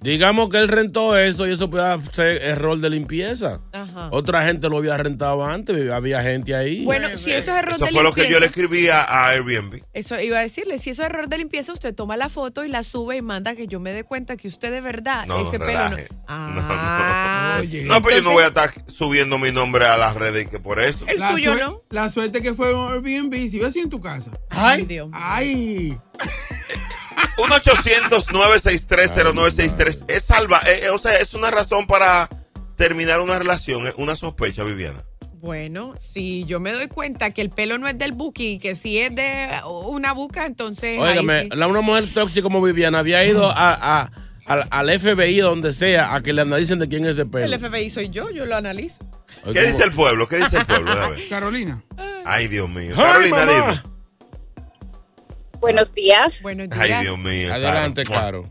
Digamos 0.02 0.50
que 0.50 0.58
él 0.58 0.68
rentó 0.68 1.18
eso 1.18 1.48
y 1.48 1.52
eso 1.54 1.70
puede 1.70 2.00
ser 2.12 2.42
error 2.44 2.78
de 2.80 2.90
limpieza. 2.90 3.62
Ajá. 3.72 4.10
Otra 4.12 4.46
gente 4.46 4.70
lo 4.70 4.78
había 4.78 4.98
rentado 4.98 5.46
antes, 5.46 5.92
había 5.92 6.22
gente 6.24 6.56
ahí. 6.56 6.86
Bueno, 6.86 7.10
si 7.18 7.32
eso 7.32 7.52
es 7.52 7.58
error 7.58 7.76
Eso 7.76 7.86
de 7.86 7.92
fue 7.92 8.04
lo 8.04 8.14
que 8.14 8.24
yo 8.24 8.40
le 8.40 8.48
limpieza, 8.48 8.62
escribí 8.62 8.90
a, 8.90 9.28
Airbnb. 9.28 9.84
Eso 9.94 10.20
iba 10.20 10.40
a 10.40 10.42
decirle, 10.42 10.78
si 10.78 10.92
eso 10.92 11.04
es 11.04 11.10
error 11.10 11.28
de 11.28 11.38
limpieza, 11.38 11.74
usted 11.74 11.94
toma 11.94 12.18
la 12.18 12.30
foto 12.30 12.64
y 12.64 12.70
la 12.70 12.84
sube 12.84 13.18
y 13.18 13.22
manda 13.22 13.56
que 13.56 13.68
yo 13.68 13.80
me 13.80 13.94
dé 13.94 14.04
cuenta 14.04 14.38
que 14.38 14.48
usted 14.48 14.72
de 14.72 14.82
verdad 14.82 15.26
No, 15.28 15.48
ese 15.48 15.58
relaje. 15.58 16.08
pelo 16.08 16.16
no. 16.18 16.22
Ah, 16.28 17.62
No, 17.86 18.02
pero 18.02 18.18
yo 18.18 18.24
no 18.24 18.32
voy 18.32 18.44
a 18.44 18.48
estar 18.48 18.74
subiendo 18.88 19.38
mi 19.38 19.52
nombre 19.52 19.86
a 19.86 19.98
las 19.98 20.16
redes 20.16 20.48
que 20.48 20.60
por 20.60 20.82
eso. 20.82 21.06
El 21.08 21.20
la 21.20 21.32
suyo 21.32 21.56
no. 21.56 21.84
La 21.90 22.10
suerte 22.10 22.42
que 22.42 22.54
fue 22.54 22.74
un 22.74 22.94
Airbnb, 22.94 23.34
si 23.50 23.60
ves 23.60 23.68
así 23.68 23.80
en 23.80 23.90
tu 23.90 24.00
casa. 24.00 24.32
Ay, 24.50 24.86
Dios. 24.86 25.10
Ay. 25.14 25.98
1-800-963-0963. 27.42 30.06
Es 30.08 30.24
salva, 30.24 30.62
eh, 30.68 30.82
eh, 30.84 30.90
o 30.90 30.98
sea, 30.98 31.18
es 31.18 31.34
una 31.34 31.52
razón 31.52 31.88
para 31.88 32.30
terminar 32.76 33.20
una 33.22 33.38
relación, 33.40 33.88
eh, 33.88 33.94
una 33.98 34.16
sospecha, 34.16 34.64
Viviana. 34.64 35.04
Bueno, 35.42 35.96
si 36.00 36.44
yo 36.46 36.60
me 36.60 36.72
doy 36.72 36.88
cuenta 36.88 37.32
que 37.32 37.42
el 37.42 37.50
pelo 37.50 37.78
no 37.80 37.88
es 37.88 37.98
del 37.98 38.12
buki 38.12 38.54
y 38.54 38.60
que 38.60 38.76
si 38.76 39.00
es 39.00 39.16
de 39.16 39.50
una 39.66 40.14
buca, 40.14 40.46
entonces. 40.46 41.00
Óigame, 41.00 41.44
sí. 41.44 41.50
la, 41.54 41.68
una 41.68 41.82
mujer 41.82 42.06
tóxica 42.14 42.44
como 42.44 42.62
Viviana 42.62 43.00
había 43.00 43.26
ido 43.26 43.48
a, 43.50 44.02
a- 44.04 44.12
al, 44.46 44.68
al 44.70 45.00
FBI, 45.00 45.40
donde 45.40 45.74
sea, 45.74 46.14
a 46.14 46.22
que 46.22 46.34
le 46.34 46.42
analicen 46.42 46.78
de 46.80 46.88
quién 46.88 47.06
es 47.06 47.12
ese 47.14 47.26
pelo. 47.26 47.46
El 47.46 47.60
FBI 47.60 47.90
soy 47.90 48.10
yo, 48.10 48.30
yo 48.30 48.46
lo 48.46 48.56
analizo. 48.56 49.00
¿Qué 49.46 49.54
¿cómo? 49.54 49.66
dice 49.66 49.84
el 49.84 49.92
pueblo? 49.94 50.28
¿Qué 50.28 50.38
dice 50.38 50.58
el 50.58 50.66
pueblo? 50.66 50.92
A 50.92 51.10
ver. 51.10 51.28
Carolina. 51.30 51.82
Ay, 52.26 52.48
Dios 52.48 52.70
mío. 52.70 52.96
Carolina, 52.96 53.46
dime. 53.46 53.82
Buenos 55.62 55.94
días. 55.94 56.34
Buenos 56.42 56.70
días. 56.70 56.82
Ay, 56.82 57.02
Dios 57.06 57.18
mío. 57.18 57.54
Adelante, 57.54 58.04
Caro. 58.04 58.20
Caro. 58.44 58.46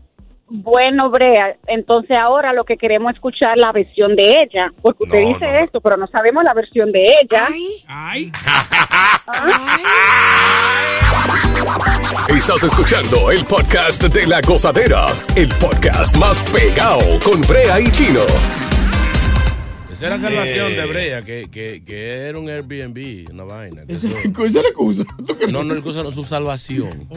Bueno, 0.53 1.09
Brea, 1.09 1.55
entonces 1.67 2.17
ahora 2.17 2.51
lo 2.51 2.65
que 2.65 2.75
queremos 2.75 3.11
es 3.11 3.15
escuchar 3.15 3.57
la 3.57 3.71
versión 3.71 4.17
de 4.17 4.31
ella, 4.33 4.69
porque 4.81 5.03
usted 5.03 5.21
No, 5.21 5.27
dice 5.29 5.45
no, 5.45 5.51
no. 5.53 5.59
esto, 5.63 5.79
pero 5.81 5.95
no 5.95 6.07
sabemos 6.07 6.43
la 6.43 6.53
versión 6.53 6.91
de 6.91 7.05
ella. 7.05 7.47
Ay, 7.49 7.83
Ay. 7.87 8.31
Estás 12.35 12.63
escuchando 12.65 13.31
el 13.31 13.45
podcast 13.45 14.03
de 14.03 14.27
la 14.27 14.41
gozadera, 14.41 15.07
el 15.37 15.47
podcast 15.55 16.17
más 16.17 16.39
pegado 16.51 16.99
con 17.23 17.39
Brea 17.41 17.79
y 17.79 17.89
Chino. 17.91 18.23
Esa 20.01 20.07
era 20.07 20.17
la 20.17 20.23
salvación 20.29 20.71
Eh. 20.71 20.75
de 20.75 20.85
Brea, 20.87 21.21
que, 21.21 21.47
que, 21.51 21.83
que 21.85 22.07
era 22.27 22.39
un 22.39 22.49
Airbnb, 22.49 23.29
una 23.31 23.43
vaina. 23.43 23.85
que 23.85 23.93
eso- 23.97 24.07
Esa 24.07 24.45
es 24.45 24.53
la 24.55 24.61
excusa. 24.61 25.03
No, 25.49 25.63
no, 25.63 25.73
el 25.73 25.81
cosa 25.83 26.01
no, 26.03 26.11
su 26.11 26.23
salvación. 26.23 27.07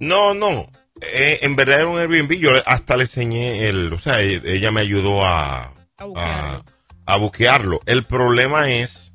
No, 0.00 0.34
no. 0.34 0.68
Eh, 1.00 1.38
en 1.42 1.54
verdad 1.56 1.80
era 1.80 1.88
un 1.88 1.98
Airbnb. 1.98 2.32
Yo 2.38 2.50
hasta 2.66 2.96
le 2.96 3.04
enseñé 3.04 3.68
el. 3.68 3.92
O 3.92 3.98
sea, 3.98 4.20
e- 4.22 4.42
ella 4.44 4.70
me 4.70 4.80
ayudó 4.80 5.24
a. 5.24 5.72
A 5.98 6.04
buquearlo. 6.04 6.64
a 7.06 7.16
buquearlo. 7.16 7.80
El 7.86 8.04
problema 8.04 8.70
es 8.70 9.12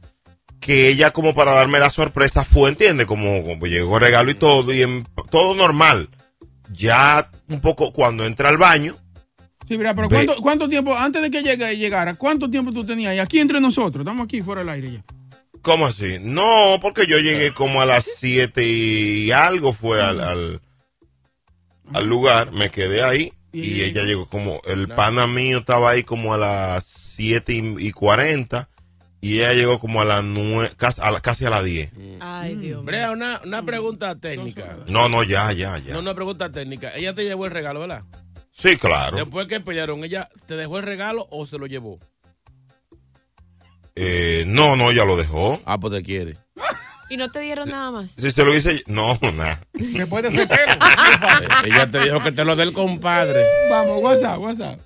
que 0.60 0.88
ella, 0.88 1.12
como 1.12 1.34
para 1.34 1.52
darme 1.52 1.80
la 1.80 1.90
sorpresa, 1.90 2.44
fue, 2.46 2.70
¿entiendes? 2.70 3.06
Como, 3.08 3.44
como 3.44 3.66
llegó 3.68 4.00
regalo 4.00 4.32
y 4.32 4.36
todo, 4.36 4.74
y 4.74 4.82
en- 4.82 5.06
todo 5.32 5.56
normal. 5.56 6.10
Ya 6.72 7.30
un 7.50 7.60
poco 7.60 7.92
cuando 7.94 8.26
entra 8.26 8.48
al 8.50 8.58
baño. 8.58 8.96
Sí, 9.68 9.78
mira, 9.78 9.96
pero 9.96 10.10
¿cuánto, 10.10 10.36
¿cuánto 10.42 10.70
tiempo, 10.70 10.96
antes 10.96 11.22
de 11.22 11.32
que 11.32 11.42
llegue, 11.42 11.78
llegara, 11.78 12.14
cuánto 12.16 12.50
tiempo 12.50 12.72
tú 12.74 12.86
tenías 12.86 13.12
ahí? 13.12 13.20
Aquí 13.20 13.40
entre 13.40 13.60
nosotros, 13.62 14.02
estamos 14.04 14.26
aquí 14.26 14.42
fuera 14.42 14.62
del 14.62 14.70
aire 14.70 14.92
ya. 14.92 15.04
¿Cómo 15.62 15.86
así? 15.86 16.18
No, 16.22 16.78
porque 16.82 17.08
yo 17.08 17.20
llegué 17.20 17.54
como 17.54 17.82
a 17.82 17.86
las 17.86 18.04
7 18.18 18.66
y 18.68 19.32
algo 19.32 19.72
fue 19.74 20.02
al, 20.02 20.20
al, 20.20 20.62
al 21.94 22.06
lugar, 22.06 22.52
me 22.52 22.70
quedé 22.70 23.04
ahí 23.04 23.32
y 23.54 23.82
ella 23.82 24.04
llegó 24.04 24.28
como, 24.28 24.62
el 24.66 24.88
pana 24.90 25.28
mío 25.28 25.60
estaba 25.60 25.92
ahí 25.92 26.04
como 26.04 26.34
a 26.34 26.38
las 26.38 26.84
7 26.86 27.54
y, 27.54 27.88
y 27.88 27.92
40 27.92 28.68
y 29.22 29.36
ella 29.40 29.54
llegó 29.54 29.80
como 29.80 30.02
a 30.02 30.06
las 30.06 30.24
9, 30.24 30.72
casi 30.76 31.00
a, 31.02 31.12
la- 31.12 31.22
casi 31.22 31.46
a 31.46 31.50
las 31.50 31.64
10. 31.64 31.92
Ay, 32.20 32.56
Dios 32.56 32.60
mío. 32.80 32.84
Brea, 32.84 33.12
una, 33.12 33.40
una 33.46 33.64
pregunta 33.64 34.16
técnica. 34.20 34.80
No, 34.88 35.08
no, 35.08 35.24
ya, 35.24 35.54
ya, 35.54 35.78
ya. 35.78 35.94
No, 35.94 36.00
una 36.00 36.14
pregunta 36.14 36.52
técnica. 36.52 36.94
Ella 36.96 37.14
te 37.14 37.24
llevó 37.24 37.46
el 37.46 37.52
regalo, 37.52 37.80
¿verdad? 37.80 38.04
Sí, 38.54 38.78
claro. 38.78 39.18
Después 39.18 39.48
que 39.48 39.60
pelearon, 39.60 40.04
¿ella 40.04 40.30
te 40.46 40.56
dejó 40.56 40.78
el 40.78 40.86
regalo 40.86 41.28
o 41.32 41.46
se 41.46 41.58
lo 41.58 41.66
llevó? 41.66 41.98
Eh, 43.96 44.44
no, 44.48 44.76
no, 44.76 44.92
ya 44.92 45.06
lo 45.06 45.18
dejó. 45.18 45.60
Ah, 45.66 45.80
pues 45.80 45.94
te 45.94 46.04
quiere. 46.04 46.38
Y 47.10 47.18
no 47.18 47.30
te 47.32 47.40
dieron 47.40 47.68
nada 47.70 47.92
más. 47.92 48.12
Si 48.12 48.32
se 48.32 48.46
lo 48.46 48.56
hice, 48.56 48.84
no, 48.88 49.18
nada. 49.34 49.62
Después 49.74 50.24
de 50.24 50.30
ese 50.30 50.48
pelo. 50.48 50.62
Eh, 51.64 51.68
Ella 51.68 51.90
te 51.90 52.00
dijo 52.00 52.22
que 52.22 52.32
te 52.32 52.46
lo 52.46 52.56
dé 52.56 52.64
el 52.64 52.74
compadre. 52.74 53.44
Vamos, 53.70 54.02
WhatsApp, 54.02 54.40
WhatsApp. 54.40 54.80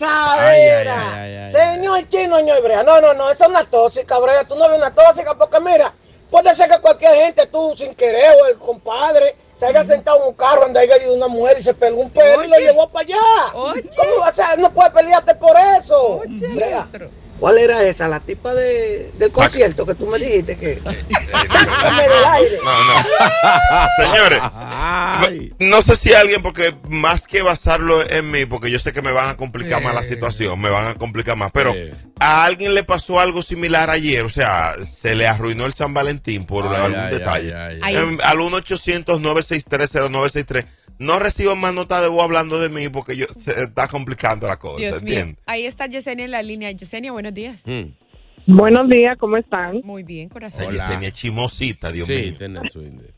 Ay, 0.00 0.60
ay, 0.60 0.86
ay, 0.86 0.88
ay, 0.88 1.34
ay. 1.36 1.52
Señor 1.52 2.08
chino, 2.08 2.36
señor 2.38 2.62
Brea. 2.62 2.82
No, 2.82 3.00
no, 3.00 3.14
no, 3.14 3.30
esa 3.30 3.44
es 3.44 3.50
una 3.50 3.64
tóxica, 3.64 4.18
Brea. 4.18 4.44
Tú 4.44 4.56
no 4.56 4.68
ves 4.68 4.78
una 4.78 4.94
tóxica 4.94 5.36
porque 5.36 5.60
mira, 5.60 5.92
puede 6.30 6.54
ser 6.54 6.68
que 6.70 6.80
cualquier 6.80 7.14
gente, 7.14 7.46
tú 7.46 7.74
sin 7.76 7.94
querer 7.94 8.32
o 8.42 8.46
el 8.46 8.58
compadre, 8.58 9.36
se 9.58 9.66
haya 9.66 9.84
sentado 9.84 10.22
en 10.22 10.28
un 10.28 10.34
carro 10.34 10.62
donde 10.62 10.78
haya 10.78 11.02
ido 11.02 11.14
una 11.14 11.26
mujer 11.26 11.56
y 11.58 11.62
se 11.62 11.74
pegó 11.74 12.00
un 12.00 12.10
pelo 12.10 12.44
y 12.44 12.48
lo 12.48 12.58
llevó 12.58 12.88
para 12.88 13.06
allá. 13.06 13.54
Oye. 13.54 13.90
¿Cómo 13.96 14.20
va 14.20 14.28
a 14.28 14.32
ser? 14.32 14.58
No 14.58 14.72
puedes 14.72 14.92
pelearte 14.92 15.34
por 15.34 15.56
eso. 15.78 16.20
Oye. 16.20 16.76
¿Cuál 17.38 17.58
era 17.58 17.82
esa? 17.84 18.08
La 18.08 18.18
tipa 18.20 18.52
de, 18.54 19.12
del 19.16 19.30
concierto 19.30 19.86
que 19.86 19.94
tú 19.94 20.06
me 20.06 20.18
dijiste 20.18 20.56
que. 20.56 20.76
Sácame 20.80 22.02
del 22.02 22.24
aire. 22.32 22.58
No, 22.64 22.84
no. 22.84 22.94
Señores, 24.12 24.40
Ay. 24.54 25.52
no 25.60 25.80
sé 25.82 25.94
si 25.96 26.12
alguien, 26.14 26.42
porque 26.42 26.74
más 26.88 27.28
que 27.28 27.42
basarlo 27.42 28.08
en 28.08 28.30
mí, 28.30 28.44
porque 28.44 28.70
yo 28.70 28.78
sé 28.80 28.92
que 28.92 29.02
me 29.02 29.12
van 29.12 29.28
a 29.28 29.36
complicar 29.36 29.82
más 29.82 29.94
la 29.94 30.02
situación, 30.02 30.60
me 30.60 30.70
van 30.70 30.86
a 30.88 30.94
complicar 30.96 31.36
más, 31.36 31.52
pero 31.52 31.72
Eh. 31.74 31.94
a 32.18 32.44
alguien 32.44 32.74
le 32.74 32.82
pasó 32.82 33.20
algo 33.20 33.42
similar 33.42 33.88
ayer, 33.90 34.24
o 34.24 34.30
sea, 34.30 34.72
se 34.84 35.14
le 35.14 35.26
arruinó 35.28 35.64
el 35.66 35.74
San 35.74 35.94
Valentín 35.94 36.44
por 36.44 36.66
Ay, 36.66 36.74
algún 36.82 36.98
ay, 37.00 37.14
detalle. 37.14 37.54
ay, 37.54 37.80
ay, 37.82 37.84
ay. 37.96 37.96
Em, 38.02 38.18
al 38.22 38.38
1-800-963-0963. 38.38 40.64
No 41.00 41.20
reciban 41.20 41.58
más 41.58 41.72
nota 41.74 42.00
de 42.02 42.08
voz 42.08 42.24
hablando 42.24 42.58
de 42.60 42.68
mí 42.70 42.88
porque 42.88 43.16
yo, 43.16 43.26
se 43.32 43.52
está 43.62 43.86
complicando 43.86 44.48
la 44.48 44.56
cosa, 44.56 44.78
Dios 44.78 45.00
mío. 45.00 45.14
¿entiendes? 45.14 45.44
Ahí 45.46 45.64
está 45.64 45.86
Yesenia 45.86 46.24
en 46.24 46.32
la 46.32 46.42
línea. 46.42 46.72
Yesenia, 46.72 47.12
buenos 47.12 47.27
días. 47.34 47.64
Mm. 47.66 47.92
Buenos 48.50 48.88
días, 48.88 49.18
¿cómo 49.18 49.36
están? 49.36 49.82
Muy 49.84 50.02
bien, 50.04 50.30
corazón. 50.30 50.64
Hola. 50.68 50.72
Yesenia 50.88 51.10
chimosita, 51.10 51.92
Dios 51.92 52.06
Sí, 52.06 52.32
mío. 52.40 52.50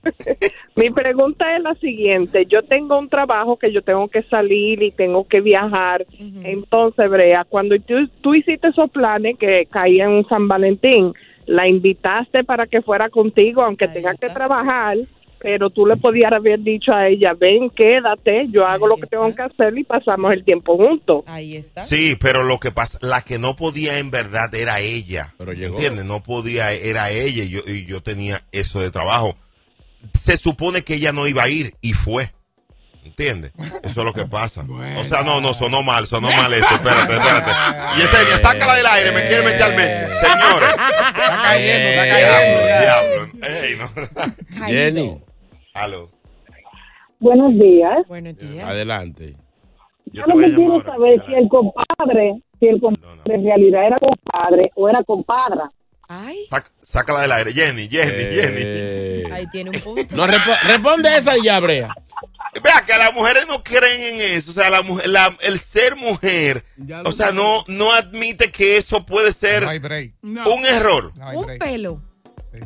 Mi 0.76 0.90
pregunta 0.90 1.56
es 1.56 1.62
la 1.62 1.74
siguiente. 1.76 2.46
Yo 2.46 2.62
tengo 2.64 2.98
un 2.98 3.08
trabajo 3.08 3.56
que 3.56 3.70
yo 3.72 3.82
tengo 3.82 4.08
que 4.08 4.22
salir 4.24 4.82
y 4.82 4.90
tengo 4.90 5.26
que 5.28 5.40
viajar. 5.40 6.04
Ujú. 6.14 6.40
Entonces, 6.42 7.08
Brea, 7.08 7.44
cuando 7.44 7.76
tú, 7.78 8.08
tú 8.20 8.34
hiciste 8.34 8.68
esos 8.68 8.90
planes 8.90 9.38
que 9.38 9.66
caían 9.70 10.12
en 10.12 10.26
San 10.26 10.48
Valentín, 10.48 11.12
la 11.46 11.68
invitaste 11.68 12.42
para 12.42 12.66
que 12.66 12.82
fuera 12.82 13.08
contigo, 13.08 13.62
aunque 13.62 13.84
Ahí 13.84 13.92
tenga 13.94 14.14
que 14.16 14.26
está. 14.26 14.34
trabajar, 14.34 14.96
pero 15.40 15.70
tú 15.70 15.86
le 15.86 15.96
podías 15.96 16.32
haber 16.32 16.60
dicho 16.60 16.92
a 16.92 17.08
ella, 17.08 17.32
ven, 17.32 17.70
quédate, 17.70 18.46
yo 18.50 18.66
hago 18.66 18.84
Ahí 18.84 18.90
lo 18.90 18.96
que 18.96 19.06
tengo 19.06 19.34
que 19.34 19.42
hacer 19.42 19.76
y 19.76 19.84
pasamos 19.84 20.32
el 20.32 20.44
tiempo 20.44 20.76
juntos. 20.76 21.24
Ahí 21.26 21.56
está. 21.56 21.80
Sí, 21.80 22.16
pero 22.20 22.42
lo 22.42 22.58
que 22.58 22.70
pasa, 22.70 22.98
la 23.00 23.22
que 23.22 23.38
no 23.38 23.56
podía 23.56 23.98
en 23.98 24.10
verdad 24.10 24.54
era 24.54 24.80
ella. 24.80 25.34
Pero 25.38 25.52
llegó. 25.54 25.76
¿Entiendes? 25.76 26.04
No 26.04 26.22
podía, 26.22 26.72
era 26.72 27.10
ella 27.10 27.44
y 27.44 27.48
yo, 27.48 27.60
y 27.66 27.86
yo 27.86 28.02
tenía 28.02 28.42
eso 28.52 28.80
de 28.80 28.90
trabajo. 28.90 29.36
Se 30.14 30.36
supone 30.36 30.82
que 30.82 30.94
ella 30.94 31.12
no 31.12 31.26
iba 31.26 31.42
a 31.42 31.48
ir 31.48 31.74
y 31.80 31.94
fue. 31.94 32.30
¿Entiendes? 33.02 33.52
Eso 33.82 34.00
es 34.00 34.04
lo 34.04 34.12
que 34.12 34.26
pasa. 34.26 34.64
O 34.98 35.04
sea, 35.04 35.22
no, 35.22 35.40
no, 35.40 35.54
sonó 35.54 35.82
mal, 35.82 36.06
sonó 36.06 36.30
mal 36.32 36.52
esto. 36.52 36.74
Espérate, 36.74 37.14
espérate. 37.14 37.50
Yesenia, 38.00 38.36
sácala 38.38 38.74
del 38.74 38.86
aire, 38.86 39.12
me 39.12 39.26
quiere 39.26 39.42
meter 39.42 39.62
al 39.62 39.74
medio. 39.74 40.06
Señores. 40.20 40.68
Está 40.70 41.40
cayendo, 41.42 41.88
está 41.88 42.04
Diablo, 42.04 42.60
cayendo. 42.60 42.80
diablo. 42.80 43.28
Ey, 43.42 43.76
no. 43.76 44.66
Jenny, 44.66 45.20
Aló. 45.74 46.10
Buenos 47.18 47.52
días. 47.54 48.06
Buenos 48.08 48.36
días. 48.36 48.68
adelante. 48.68 49.36
Yo 50.06 50.22
Yo 50.26 50.26
lo 50.34 50.40
que 50.40 50.54
quiero 50.54 50.82
saber 50.82 51.22
si 51.26 51.34
el 51.34 51.48
compadre, 51.48 52.42
si 52.58 52.66
el 52.66 52.80
compadre 52.80 53.16
No, 53.16 53.22
no. 53.24 53.34
en 53.34 53.44
realidad 53.44 53.86
era 53.86 53.96
compadre 53.98 54.70
o 54.74 54.88
era 54.88 55.04
compadra. 55.04 55.70
Ay, 56.08 56.38
Sac- 56.50 56.72
sácala 56.80 57.20
del 57.22 57.32
aire. 57.32 57.52
Jenny, 57.52 57.86
Jenny, 57.88 58.12
Eh. 58.16 59.24
ahí 59.32 59.46
tiene 59.52 59.70
un 59.70 59.80
punto. 59.84 60.16
No, 60.16 60.26
responde 60.26 61.16
esa 61.16 61.38
y 61.38 61.44
ya, 61.44 61.60
Brea. 61.60 61.88
Jenny. 61.94 62.06
Vea 62.64 62.84
que 62.84 62.98
las 62.98 63.14
mujeres 63.14 63.46
no 63.46 63.62
creen 63.62 64.14
en 64.16 64.20
eso. 64.36 64.50
O 64.50 64.54
sea, 64.54 64.70
la 64.70 64.82
mujer, 64.82 65.06
la- 65.08 65.36
el 65.42 65.60
ser 65.60 65.94
mujer, 65.94 66.64
o 67.04 67.12
sea, 67.12 67.30
no, 67.30 67.62
no 67.68 67.92
admite 67.92 68.50
que 68.50 68.76
eso 68.76 69.06
puede 69.06 69.32
ser 69.32 69.62
No 70.22 70.52
un 70.54 70.66
error. 70.66 71.12
Un 71.34 71.58
pelo. 71.58 72.02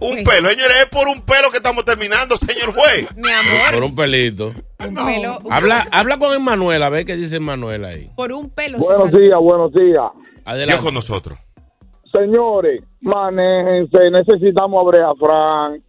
Un 0.00 0.24
pelo, 0.24 0.48
señores, 0.48 0.76
es 0.82 0.86
por 0.86 1.06
un 1.08 1.20
pelo 1.22 1.50
que 1.50 1.58
estamos 1.58 1.84
terminando, 1.84 2.36
señor 2.38 2.72
juez. 2.74 3.06
Mi 3.16 3.30
amor, 3.30 3.74
Por 3.74 3.82
un 3.84 3.94
pelito. 3.94 4.52
un 4.78 4.94
pelo. 4.94 5.38
Habla, 5.50 5.84
habla 5.92 6.16
con 6.18 6.34
Emanuel, 6.34 6.82
a 6.82 6.88
ver 6.88 7.04
qué 7.04 7.16
dice 7.16 7.36
Emanuel 7.36 7.84
ahí. 7.84 8.10
Por 8.16 8.32
un 8.32 8.48
pelo. 8.50 8.78
Buenos 8.78 9.12
días, 9.12 9.38
buenos 9.40 9.72
días. 9.72 10.10
Dios 10.14 10.42
Adelante. 10.46 10.82
con 10.82 10.94
nosotros. 10.94 11.38
Señores, 12.12 12.82
manéjense, 13.02 14.10
necesitamos 14.10 14.80
a 14.80 14.84
Brea 14.90 15.12
Frank. 15.18 15.82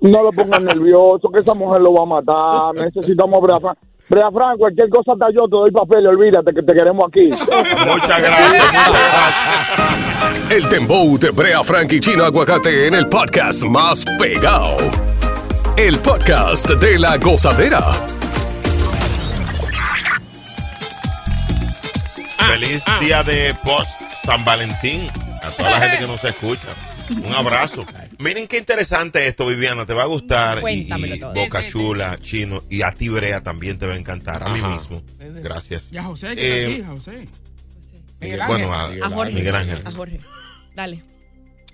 No 0.00 0.22
lo 0.22 0.30
pongan 0.32 0.64
nervioso, 0.66 1.28
que 1.30 1.38
esa 1.40 1.54
mujer 1.54 1.80
lo 1.82 1.92
va 1.94 2.02
a 2.02 2.06
matar. 2.06 2.84
Necesitamos 2.84 3.36
a 3.36 3.40
Brea 3.40 3.60
Frank. 3.60 3.78
Brea 4.08 4.30
Frank, 4.30 4.58
cualquier 4.58 4.88
cosa 4.90 5.12
hasta 5.12 5.30
yo 5.30 5.44
te 5.44 5.56
doy 5.56 5.70
papel, 5.70 6.06
olvídate 6.06 6.52
que 6.52 6.62
te 6.62 6.74
queremos 6.74 7.08
aquí. 7.08 7.30
Muchas 7.30 8.22
gracias, 8.22 8.50
muchas 8.50 8.72
gracias. 8.72 10.50
El 10.50 10.68
Dembow 10.68 11.18
de 11.18 11.30
Brea 11.30 11.64
Frank 11.64 11.92
y 11.92 12.00
Chino 12.00 12.24
Aguacate 12.24 12.86
en 12.86 12.94
el 12.94 13.08
podcast 13.08 13.64
más 13.64 14.04
pegado. 14.18 14.76
El 15.76 15.98
podcast 15.98 16.68
de 16.68 16.98
la 16.98 17.16
gozadera. 17.16 17.80
Feliz 22.38 22.84
día 23.00 23.22
de 23.22 23.54
post 23.64 23.88
San 24.22 24.44
Valentín 24.44 25.08
a 25.42 25.50
toda 25.50 25.70
la 25.70 25.80
gente 25.80 25.98
que 25.98 26.06
nos 26.06 26.24
escucha. 26.24 26.68
Un 27.24 27.34
abrazo. 27.34 27.84
Miren 28.18 28.46
qué 28.48 28.58
interesante 28.58 29.26
esto, 29.26 29.46
Viviana. 29.46 29.86
Te 29.86 29.94
va 29.94 30.02
a 30.02 30.06
gustar. 30.06 30.58
Y, 30.58 30.60
Cuéntamelo 30.62 31.14
y 31.14 31.18
todo. 31.20 31.34
Boca 31.34 31.66
Chula, 31.68 32.18
Chino. 32.20 32.62
Y 32.70 32.82
a 32.82 32.92
ti, 32.92 33.08
Brea, 33.08 33.42
también 33.42 33.78
te 33.78 33.86
va 33.86 33.94
a 33.94 33.96
encantar. 33.96 34.42
A 34.42 34.48
mí 34.50 34.60
mismo. 34.60 35.02
Gracias. 35.42 35.90
Ya, 35.90 36.02
José, 36.04 36.36
que 36.36 36.42
Eh, 36.42 36.72
está 36.76 36.90
aquí, 36.90 36.96
José. 36.98 37.28
Miguel 38.20 38.40
bueno, 38.46 38.72
a, 38.72 38.84
A 38.88 39.10
Jorge. 39.10 39.32
Miguel 39.32 39.54
Ángel. 39.54 39.82
A 39.84 39.90
Jorge. 39.92 40.20
Dale. 40.74 41.02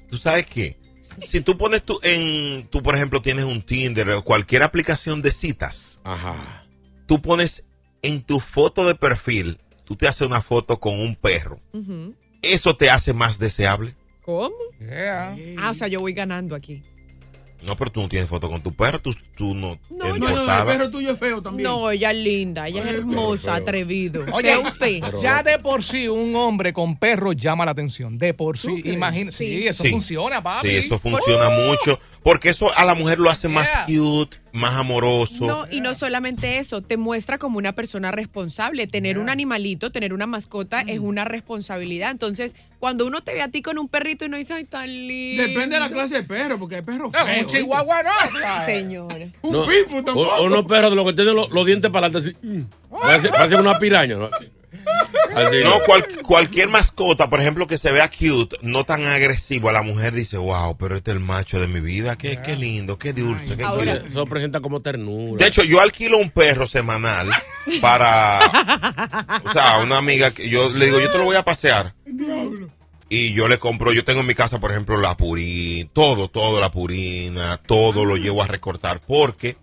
¿Tú 0.08 0.16
sabes 0.16 0.46
qué? 0.46 0.76
Si 1.18 1.40
tú 1.40 1.56
pones 1.56 1.82
tu, 1.84 1.98
en, 2.02 2.66
tú 2.68 2.82
por 2.82 2.96
ejemplo 2.96 3.20
tienes 3.20 3.44
un 3.44 3.62
Tinder 3.62 4.08
o 4.10 4.22
cualquier 4.24 4.62
aplicación 4.62 5.22
de 5.22 5.30
citas, 5.32 6.00
Ajá. 6.04 6.64
tú 7.06 7.20
pones 7.20 7.64
en 8.02 8.22
tu 8.22 8.40
foto 8.40 8.86
de 8.86 8.94
perfil, 8.94 9.58
tú 9.84 9.96
te 9.96 10.08
haces 10.08 10.26
una 10.26 10.40
foto 10.40 10.80
con 10.80 10.98
un 10.98 11.14
perro. 11.16 11.60
¿Eso 12.42 12.76
te 12.76 12.90
hace 12.90 13.12
más 13.12 13.38
deseable? 13.38 13.94
¿Cómo? 14.38 14.56
Yeah. 14.78 15.36
Ah, 15.58 15.70
o 15.70 15.74
sea, 15.74 15.88
yo 15.88 16.00
voy 16.00 16.12
ganando 16.12 16.54
aquí. 16.54 16.82
No, 17.62 17.76
pero 17.76 17.92
tú 17.92 18.00
no 18.00 18.08
tienes 18.08 18.26
foto 18.26 18.48
con 18.48 18.62
tu 18.62 18.72
perro, 18.72 19.00
tú, 19.02 19.14
tú 19.36 19.54
no, 19.54 19.78
No, 19.90 20.16
No, 20.16 20.28
no, 20.30 20.60
el 20.60 20.66
perro 20.66 20.90
tuyo 20.90 21.12
es 21.12 21.18
feo 21.18 21.42
también. 21.42 21.68
No, 21.68 21.90
ella 21.90 22.10
es 22.10 22.16
linda, 22.16 22.66
ella 22.68 22.80
es 22.80 22.86
hermosa, 22.86 23.56
atrevido. 23.56 24.24
Oye, 24.32 24.48
¿Qué 24.52 24.68
usted? 25.02 25.20
ya 25.20 25.42
de 25.42 25.58
por 25.58 25.82
sí 25.82 26.08
un 26.08 26.34
hombre 26.36 26.72
con 26.72 26.96
perro 26.96 27.32
llama 27.32 27.66
la 27.66 27.72
atención. 27.72 28.16
De 28.18 28.32
por 28.32 28.56
sí, 28.56 28.80
imagínate. 28.86 29.36
Sí, 29.36 29.58
Sí. 29.60 29.66
eso 29.66 29.82
Sí. 29.82 29.90
funciona, 29.90 30.42
papi. 30.42 30.68
Sí, 30.68 30.76
eso 30.76 30.98
funciona 30.98 31.50
mucho. 31.50 32.00
Porque 32.22 32.50
eso 32.50 32.70
a 32.76 32.84
la 32.84 32.94
mujer 32.94 33.18
lo 33.18 33.30
hace 33.30 33.48
más 33.48 33.66
Yeah. 33.86 33.86
cute, 33.86 34.36
más 34.52 34.74
amoroso. 34.74 35.46
No, 35.46 35.66
y 35.70 35.80
no 35.80 35.94
solamente 35.94 36.58
eso, 36.58 36.82
te 36.82 36.96
muestra 36.98 37.38
como 37.38 37.56
una 37.56 37.72
persona 37.72 38.10
responsable. 38.10 38.86
Tener 38.86 39.18
un 39.18 39.30
animalito, 39.30 39.90
tener 39.90 40.12
una 40.12 40.26
mascota 40.26 40.82
es 40.82 40.98
una 40.98 41.24
responsabilidad. 41.24 42.10
Entonces, 42.10 42.54
cuando 42.78 43.06
uno 43.06 43.22
te 43.22 43.32
ve 43.32 43.40
a 43.42 43.48
ti 43.48 43.62
con 43.62 43.78
un 43.78 43.88
perrito 43.88 44.26
y 44.26 44.28
no 44.28 44.36
dice, 44.36 44.52
ay, 44.52 44.64
tan 44.64 44.86
lindo. 44.86 45.42
Depende 45.44 45.76
de 45.76 45.80
la 45.80 45.90
clase 45.90 46.16
de 46.16 46.22
perro, 46.24 46.58
porque 46.58 46.76
hay 46.76 46.82
perros 46.82 47.10
No, 47.12 47.24
feos. 47.24 47.40
un 47.42 47.46
chihuahua 47.46 48.02
no. 48.02 48.10
Señora. 48.66 49.28
Un 49.40 49.52
No, 49.52 49.66
pitbull 49.66 50.04
tampoco. 50.04 50.30
o- 50.34 50.44
unos 50.44 50.64
perros 50.66 50.90
de 50.90 50.96
los 50.96 51.06
que 51.06 51.12
tienen 51.14 51.34
los, 51.34 51.50
los 51.50 51.64
dientes 51.64 51.90
para 51.90 52.08
adelante 52.08 52.30
así. 52.38 52.46
mm, 52.46 52.62
Parece, 53.00 53.28
parece 53.30 53.56
una 53.56 53.78
piraña, 53.78 54.16
¿no? 54.16 54.28
Así. 55.34 55.56
No, 55.62 55.72
cual- 55.86 56.06
cualquier 56.22 56.68
mascota, 56.68 57.28
por 57.30 57.40
ejemplo, 57.40 57.66
que 57.66 57.78
se 57.78 57.92
vea 57.92 58.08
cute, 58.10 58.56
no 58.62 58.84
tan 58.84 59.04
agresivo, 59.06 59.70
la 59.72 59.82
mujer 59.82 60.12
dice, 60.12 60.36
wow, 60.36 60.76
pero 60.76 60.96
este 60.96 61.10
es 61.10 61.16
el 61.16 61.22
macho 61.22 61.60
de 61.60 61.68
mi 61.68 61.80
vida, 61.80 62.16
qué, 62.16 62.38
qué 62.44 62.56
lindo, 62.56 62.98
qué 62.98 63.12
dulce, 63.12 63.56
qué 63.56 63.62
Ahora- 63.64 63.96
cute". 63.98 64.08
Eso 64.08 64.26
presenta 64.26 64.60
como 64.60 64.80
ternura. 64.80 65.42
De 65.42 65.48
hecho, 65.48 65.62
yo 65.64 65.80
alquilo 65.80 66.18
un 66.18 66.30
perro 66.30 66.66
semanal 66.66 67.28
para, 67.80 68.40
o 69.44 69.52
sea, 69.52 69.78
una 69.78 69.98
amiga, 69.98 70.32
que 70.32 70.48
yo 70.48 70.68
le 70.70 70.86
digo, 70.86 71.00
yo 71.00 71.10
te 71.10 71.18
lo 71.18 71.24
voy 71.24 71.36
a 71.36 71.44
pasear. 71.44 71.94
Y 73.08 73.32
yo 73.32 73.48
le 73.48 73.58
compro, 73.58 73.92
yo 73.92 74.04
tengo 74.04 74.20
en 74.20 74.26
mi 74.26 74.34
casa, 74.36 74.60
por 74.60 74.70
ejemplo, 74.70 74.96
la 74.96 75.16
purina, 75.16 75.88
todo, 75.92 76.28
todo, 76.28 76.60
la 76.60 76.70
purina, 76.70 77.56
todo 77.58 78.04
lo 78.04 78.16
llevo 78.16 78.42
a 78.42 78.46
recortar, 78.46 79.00
porque 79.04 79.56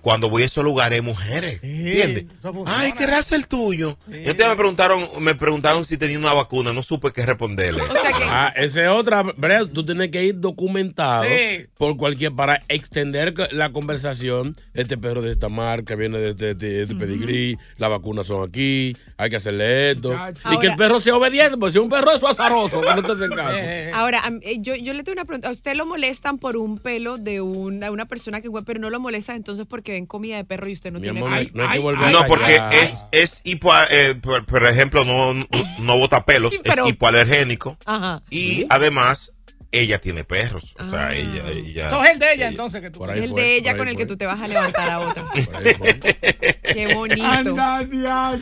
cuando 0.00 0.30
voy 0.30 0.42
a 0.42 0.46
esos 0.46 0.64
lugares, 0.64 1.02
mujeres, 1.02 1.60
¿entiendes? 1.62 2.26
Ay, 2.66 2.92
¿qué 2.92 3.06
raza 3.06 3.36
el 3.36 3.46
tuyo? 3.46 3.98
Y 4.08 4.28
ustedes 4.30 4.48
me 4.48 4.56
preguntaron, 4.56 5.06
me 5.20 5.34
preguntaron 5.34 5.84
si 5.84 5.96
tenía 5.96 6.18
una 6.18 6.32
vacuna, 6.32 6.72
no 6.72 6.82
supe 6.82 7.12
qué 7.12 7.26
responderle. 7.26 7.82
O 7.82 7.86
sea 7.92 8.12
que 8.12 8.24
Ah, 8.32 8.52
esa 8.56 8.82
es 8.84 8.88
otra, 8.88 9.22
Brea, 9.22 9.66
tú 9.66 9.84
tienes 9.84 10.08
que 10.10 10.24
ir 10.24 10.38
documentado 10.38 11.24
Sí. 11.24 11.66
por 11.76 11.96
cualquier, 11.96 12.32
para 12.32 12.62
extender 12.68 13.34
la 13.52 13.72
conversación. 13.72 14.56
Este 14.74 14.96
perro 14.96 15.20
de 15.20 15.32
esta 15.32 15.48
marca 15.48 15.96
viene 15.96 16.18
de 16.18 16.30
este, 16.30 16.54
de 16.54 16.82
este 16.82 16.94
pedigrí, 16.94 17.56
las 17.76 17.90
vacunas 17.90 18.26
son 18.26 18.48
aquí, 18.48 18.96
hay 19.16 19.30
que 19.30 19.36
hacerle 19.36 19.90
esto. 19.92 20.10
Muchacho. 20.10 20.48
Y 20.52 20.58
que 20.58 20.66
el 20.68 20.76
perro 20.76 21.00
sea 21.00 21.16
obediente, 21.16 21.56
porque 21.58 21.72
si 21.72 21.78
un 21.78 21.88
perro 21.88 22.12
es 22.12 22.22
azaroso, 22.22 22.80
que 22.80 22.94
no 22.94 23.02
te 23.02 23.12
hacen 23.12 23.30
caso. 23.30 23.56
Eh, 23.56 23.90
Ahora, 23.92 24.20
am- 24.24 24.40
eh, 24.42 24.56
yo, 24.60 24.74
yo 24.76 24.92
le 24.94 25.02
tengo 25.02 25.14
una 25.14 25.24
pregunta. 25.24 25.48
¿A 25.48 25.52
usted 25.52 25.74
lo 25.74 25.84
molestan 25.86 26.38
por 26.38 26.56
un 26.56 26.78
pelo 26.78 27.16
de 27.18 27.40
una, 27.40 27.90
una 27.90 28.06
persona 28.06 28.40
que 28.40 28.48
pero 28.64 28.78
no 28.80 28.90
lo 28.90 29.00
molestan 29.00 29.36
entonces 29.36 29.64
porque 29.68 29.89
ven 29.90 30.06
comida 30.06 30.36
de 30.36 30.44
perro 30.44 30.68
y 30.68 30.72
usted 30.72 30.92
no 30.92 30.98
Mi 30.98 31.04
tiene 31.04 31.18
amor, 31.20 31.30
no 31.30 31.36
hay, 31.36 31.46
que 31.46 31.78
volver 31.78 32.14
porque 32.26 32.60
es, 32.72 33.04
es 33.12 33.40
hipo, 33.44 33.72
eh, 33.90 34.14
por, 34.14 34.44
por 34.46 34.66
ejemplo, 34.66 35.04
no, 35.04 35.34
no, 35.78 35.98
bota 35.98 36.24
pelos, 36.24 36.52
Sí, 36.52 36.60
pero- 36.62 36.84
es 36.84 36.90
hipoalergénico. 36.90 37.76
Ajá. 37.86 38.22
Y 38.30 38.66
además, 38.68 39.32
ella 39.72 39.98
tiene 40.00 40.24
perros. 40.24 40.74
O 40.78 40.90
sea, 40.90 41.08
Ah. 41.08 41.14
ella. 41.14 41.44
ella 41.50 41.86
Eso 41.86 42.04
es 42.04 42.10
el 42.10 42.18
de 42.18 42.32
ella, 42.34 42.48
entonces. 42.48 42.80
Que 42.80 42.90
tú... 42.90 42.98
Por 42.98 43.10
ahí 43.10 43.20
el 43.22 43.30
fue, 43.30 43.40
de 43.40 43.56
ella 43.56 43.76
con 43.76 43.86
el 43.88 43.96
que 43.96 44.06
tú 44.06 44.16
te 44.16 44.26
vas 44.26 44.40
a 44.40 44.48
levantar 44.48 44.90
a 44.90 44.98
otra. 45.00 45.30
Qué 46.72 46.94
bonito. 46.94 47.24
Anda. 47.24 47.86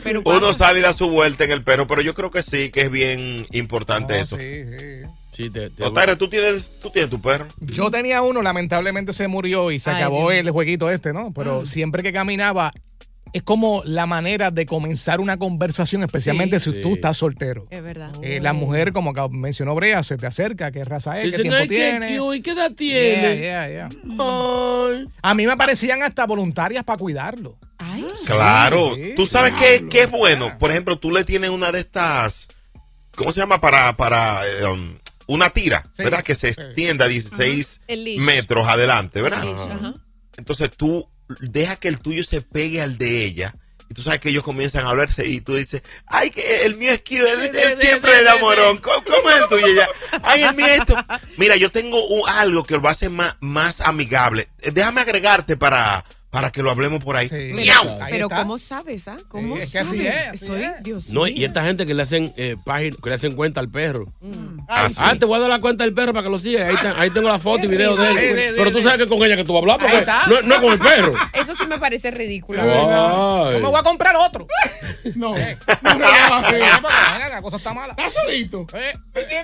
Pero 0.03 0.21
Uno 0.25 0.53
sale 0.53 0.79
y 0.79 0.81
da 0.81 0.93
su 0.93 1.09
vuelta 1.09 1.43
en 1.43 1.51
el 1.51 1.63
perro, 1.63 1.87
pero 1.87 2.01
yo 2.01 2.13
creo 2.15 2.31
que 2.31 2.41
sí, 2.41 2.69
que 2.69 2.81
es 2.81 2.91
bien 2.91 3.47
importante 3.51 4.19
eso. 4.19 4.37
sí, 4.37 4.63
sí. 4.63 5.07
Sí, 5.31 5.49
te, 5.49 5.69
te- 5.69 5.83
Otaire, 5.83 6.15
¿tú 6.15 6.27
tienes, 6.27 6.65
tú 6.81 6.89
tienes 6.89 7.09
tu 7.09 7.21
perro. 7.21 7.47
Yo 7.61 7.89
tenía 7.91 8.21
uno, 8.21 8.41
lamentablemente 8.41 9.13
se 9.13 9.27
murió 9.27 9.71
y 9.71 9.79
se 9.79 9.89
Ay, 9.89 9.97
acabó 9.97 10.29
Dios. 10.31 10.45
el 10.45 10.51
jueguito 10.51 10.89
este, 10.89 11.13
¿no? 11.13 11.31
Pero 11.33 11.65
siempre 11.65 12.03
que 12.03 12.11
caminaba, 12.11 12.73
es 13.31 13.43
como 13.43 13.83
la 13.85 14.07
manera 14.07 14.49
de 14.49 14.65
comenzar 14.65 15.19
una 15.21 15.37
conversación, 15.37 16.01
especialmente 16.01 16.59
si 16.59 16.71
Sí. 16.71 16.81
tú 16.81 16.93
estás 16.95 17.15
soltero. 17.17 17.67
Es 17.69 17.83
verdad. 17.83 18.11
Eh, 18.23 18.39
la 18.41 18.53
mujer, 18.53 18.91
como 18.91 19.13
mencionó 19.29 19.75
Brea, 19.75 20.01
se 20.01 20.17
te 20.17 20.25
acerca, 20.25 20.71
qué 20.71 20.83
raza 20.83 21.19
es, 21.21 21.25
qué 21.25 21.37
Dicen, 21.37 21.43
tiempo 21.43 21.59
qué 21.61 21.67
tiene. 21.67 22.17
cute, 22.17 22.37
¿y 22.37 22.41
qué 22.41 22.51
edad 22.51 22.71
tiene? 22.75 23.37
yeah, 23.37 23.69
yeah. 23.69 23.89
Ay. 24.19 25.07
A 25.21 25.33
mí 25.35 25.45
me 25.45 25.55
parecían 25.55 26.01
hasta 26.01 26.25
voluntarias 26.25 26.83
para 26.83 26.97
cuidarlo. 26.97 27.55
Ay, 27.77 28.05
Claro. 28.25 28.95
sí, 28.95 29.13
tú 29.15 29.25
sabes 29.27 29.53
qué, 29.59 29.87
qué 29.89 30.01
es 30.03 30.11
bueno. 30.11 30.57
Por 30.57 30.71
ejemplo, 30.71 30.97
tú 30.97 31.11
le 31.11 31.23
tienes 31.23 31.51
una 31.51 31.71
de 31.71 31.79
estas. 31.81 32.47
¿Cómo 33.15 33.31
se 33.31 33.39
llama? 33.41 33.61
Para. 33.61 33.95
para 33.95 34.41
eh, 34.47 34.65
um, 34.65 34.95
una 35.29 35.49
tira, 35.51 35.89
Sí, 35.95 36.03
¿verdad? 36.03 36.23
Que 36.23 36.35
se 36.35 36.49
extienda 36.49 37.07
16 37.07 37.81
El 37.87 38.03
leash. 38.03 38.19
metros 38.21 38.67
adelante, 38.67 39.21
¿verdad? 39.21 39.43
Entonces 40.37 40.71
tú 40.75 41.07
deja 41.39 41.75
que 41.75 41.87
el 41.87 41.99
tuyo 41.99 42.23
se 42.23 42.41
pegue 42.41 42.81
al 42.81 42.97
de 42.97 43.23
ella. 43.25 43.55
Y 43.89 43.93
tú 43.95 44.03
sabes 44.03 44.19
que 44.19 44.29
ellos 44.29 44.43
comienzan 44.43 44.85
a 44.85 44.89
hablarse 44.89 45.25
y 45.27 45.41
tú 45.41 45.55
dices, 45.55 45.81
ay, 46.05 46.29
que 46.29 46.63
el 46.65 46.75
mío 46.77 46.91
es 46.91 46.99
cute, 46.99 47.31
él, 47.31 47.55
él 47.55 47.77
siempre 47.79 48.11
le 48.17 48.23
da 48.23 48.37
morón. 48.37 48.77
¿Cómo, 48.77 49.03
cómo 49.03 49.29
es 49.31 49.37
el 49.41 49.47
tuyo? 49.49 49.81
Ay, 50.21 50.43
el 50.43 50.55
mío 50.55 50.67
es 50.67 50.79
esto. 50.81 50.95
Mira, 51.37 51.55
yo 51.55 51.71
tengo 51.71 52.03
un- 52.07 52.29
algo 52.29 52.63
que 52.63 52.75
lo 52.75 52.81
va 52.81 52.89
a 52.91 52.93
hacer 52.93 53.09
más, 53.09 53.35
más 53.39 53.81
amigable. 53.81 54.47
Eh, 54.61 54.69
Déjame 54.71 55.01
agregarte 55.01 55.57
para, 55.57 56.05
para 56.29 56.51
que 56.51 56.61
lo 56.61 56.69
hablemos 56.69 57.03
por 57.03 57.15
ahí. 57.15 57.27
Sí. 57.27 57.53
Pero. 58.09 58.29
¿cómo 58.29 58.57
sabes, 58.57 59.07
ah? 59.07 59.17
¿Cómo 59.27 59.55
Sí, 59.57 59.63
es 59.63 59.71
que 59.71 59.77
sabes? 59.79 59.91
así 59.93 60.07
es, 60.07 60.15
así 60.27 60.45
Estoy, 60.45 60.61
es. 60.63 60.83
Dios 60.83 61.09
No, 61.09 61.23
mío. 61.23 61.33
y 61.35 61.43
esta 61.45 61.63
gente 61.63 61.85
que 61.85 61.93
le 61.93 62.03
hacen 62.03 62.33
eh, 62.37 62.55
página, 62.63 62.95
que 63.01 63.09
le 63.09 63.15
hacen 63.15 63.33
cuenta 63.35 63.59
al 63.59 63.69
perro. 63.69 64.13
Ah, 64.67 64.87
sí. 64.89 64.95
Ah, 64.97 65.15
te 65.19 65.25
voy 65.25 65.37
a 65.37 65.39
dar 65.41 65.49
la 65.49 65.59
cuenta 65.59 65.83
del 65.83 65.93
perro 65.93 66.13
para 66.13 66.23
que 66.25 66.29
lo 66.29 66.39
sigas. 66.39 66.75
Ahí, 66.97 67.09
tengo 67.09 67.27
la 67.29 67.39
foto 67.39 67.65
y 67.65 67.67
video 67.67 67.95
de 67.95 68.11
él. 68.11 68.17
Sí, 68.17 68.27
sí, 68.27 68.43
sí, 68.49 68.53
Pero 68.57 68.71
tú 68.71 68.77
sí. 68.77 68.83
sabes 68.83 68.99
que 68.99 69.07
con 69.07 69.23
ella 69.23 69.35
que 69.35 69.43
tú 69.43 69.53
vas 69.53 69.59
a 69.59 69.73
hablar, 69.73 69.79
porque 69.79 70.05
no, 70.29 70.41
no 70.47 70.55
es 70.55 70.61
con 70.61 70.73
el 70.73 70.79
perro. 70.79 71.13
Eso 71.33 71.55
sí 71.55 71.65
me 71.65 71.79
parece 71.79 72.11
ridículo. 72.11 72.61
Ay. 72.61 73.59
Me 73.61 73.67
voy 73.67 73.79
a 73.79 73.83
comprar 73.83 74.15
otro. 74.15 74.47
No. 75.15 75.33
Eh, 75.37 75.57
eh, 76.53 77.29
la 77.29 77.41
cosa 77.41 77.55
está 77.57 77.73
mala. 77.73 77.93
¿Estás 77.97 78.13
solito? 78.13 78.67
Eh, 78.73 78.93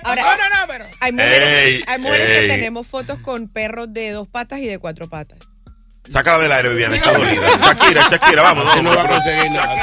Ahora- 0.04 0.22
no, 0.22 0.28
no, 0.28 0.36
no, 0.60 0.66
pero. 0.68 0.84
Hay 1.00 1.12
mujeres, 1.12 1.48
Ey, 1.48 1.84
hay 1.86 1.98
mujeres 1.98 2.40
que 2.40 2.46
tenemos 2.48 2.86
fotos 2.86 3.18
con 3.18 3.48
perros 3.48 3.92
de 3.92 4.10
dos 4.10 4.28
patas 4.28 4.60
y 4.60 4.66
de 4.66 4.78
cuatro 4.78 5.08
patas. 5.08 5.38
Sácala 6.10 6.42
del 6.42 6.52
aire, 6.52 6.68
Viviana, 6.68 6.96
está 6.96 7.12
dolida. 7.12 7.58
Shakira, 7.58 8.08
Shakira, 8.10 8.42
vamos. 8.42 8.64
No 8.82 8.94
va 8.94 9.02
a 9.02 9.08
conseguir 9.08 9.50
nada. 9.50 9.74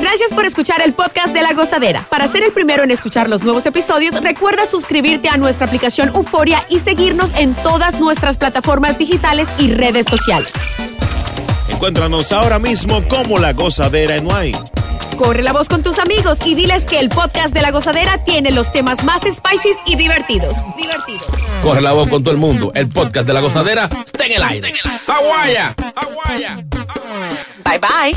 Gracias 0.00 0.34
por 0.34 0.44
escuchar 0.44 0.82
el 0.82 0.94
podcast 0.94 1.32
de 1.32 1.42
La 1.42 1.52
Gozadera. 1.52 2.06
Para 2.10 2.26
ser 2.26 2.42
el 2.42 2.52
primero 2.52 2.82
en 2.82 2.90
escuchar 2.90 3.28
los 3.28 3.44
nuevos 3.44 3.64
episodios, 3.66 4.20
recuerda 4.20 4.66
suscribirte 4.66 5.28
a 5.28 5.36
nuestra 5.36 5.66
aplicación 5.66 6.08
Euforia 6.08 6.66
y 6.68 6.80
seguirnos 6.80 7.32
en 7.38 7.54
todas 7.54 8.00
nuestras 8.00 8.36
plataformas 8.36 8.98
digitales 8.98 9.46
y 9.58 9.72
redes 9.72 10.06
sociales. 10.06 10.52
Encuéntranos 11.68 12.32
ahora 12.32 12.58
mismo 12.58 13.02
como 13.08 13.38
La 13.38 13.52
Gozadera 13.52 14.16
en 14.16 14.26
Wine. 14.26 14.58
Corre 15.22 15.42
la 15.42 15.52
voz 15.52 15.68
con 15.68 15.84
tus 15.84 16.00
amigos 16.00 16.38
y 16.44 16.56
diles 16.56 16.84
que 16.84 16.98
el 16.98 17.08
podcast 17.08 17.54
de 17.54 17.62
La 17.62 17.70
Gozadera 17.70 18.24
tiene 18.24 18.50
los 18.50 18.72
temas 18.72 19.04
más 19.04 19.22
spicy 19.22 19.70
y 19.86 19.94
divertidos. 19.94 20.56
Divertidos. 20.76 21.28
Corre 21.62 21.80
la 21.80 21.92
voz 21.92 22.08
con 22.08 22.24
todo 22.24 22.34
el 22.34 22.40
mundo. 22.40 22.72
El 22.74 22.88
podcast 22.88 23.24
de 23.24 23.32
la 23.32 23.40
gozadera 23.40 23.88
está 24.04 24.26
en 24.26 24.32
el 24.32 24.42
aire. 24.42 24.74
¡Aguaya! 25.06 25.76
¡Aguaya! 25.94 26.56
Bye 27.64 27.78
bye. 27.78 28.16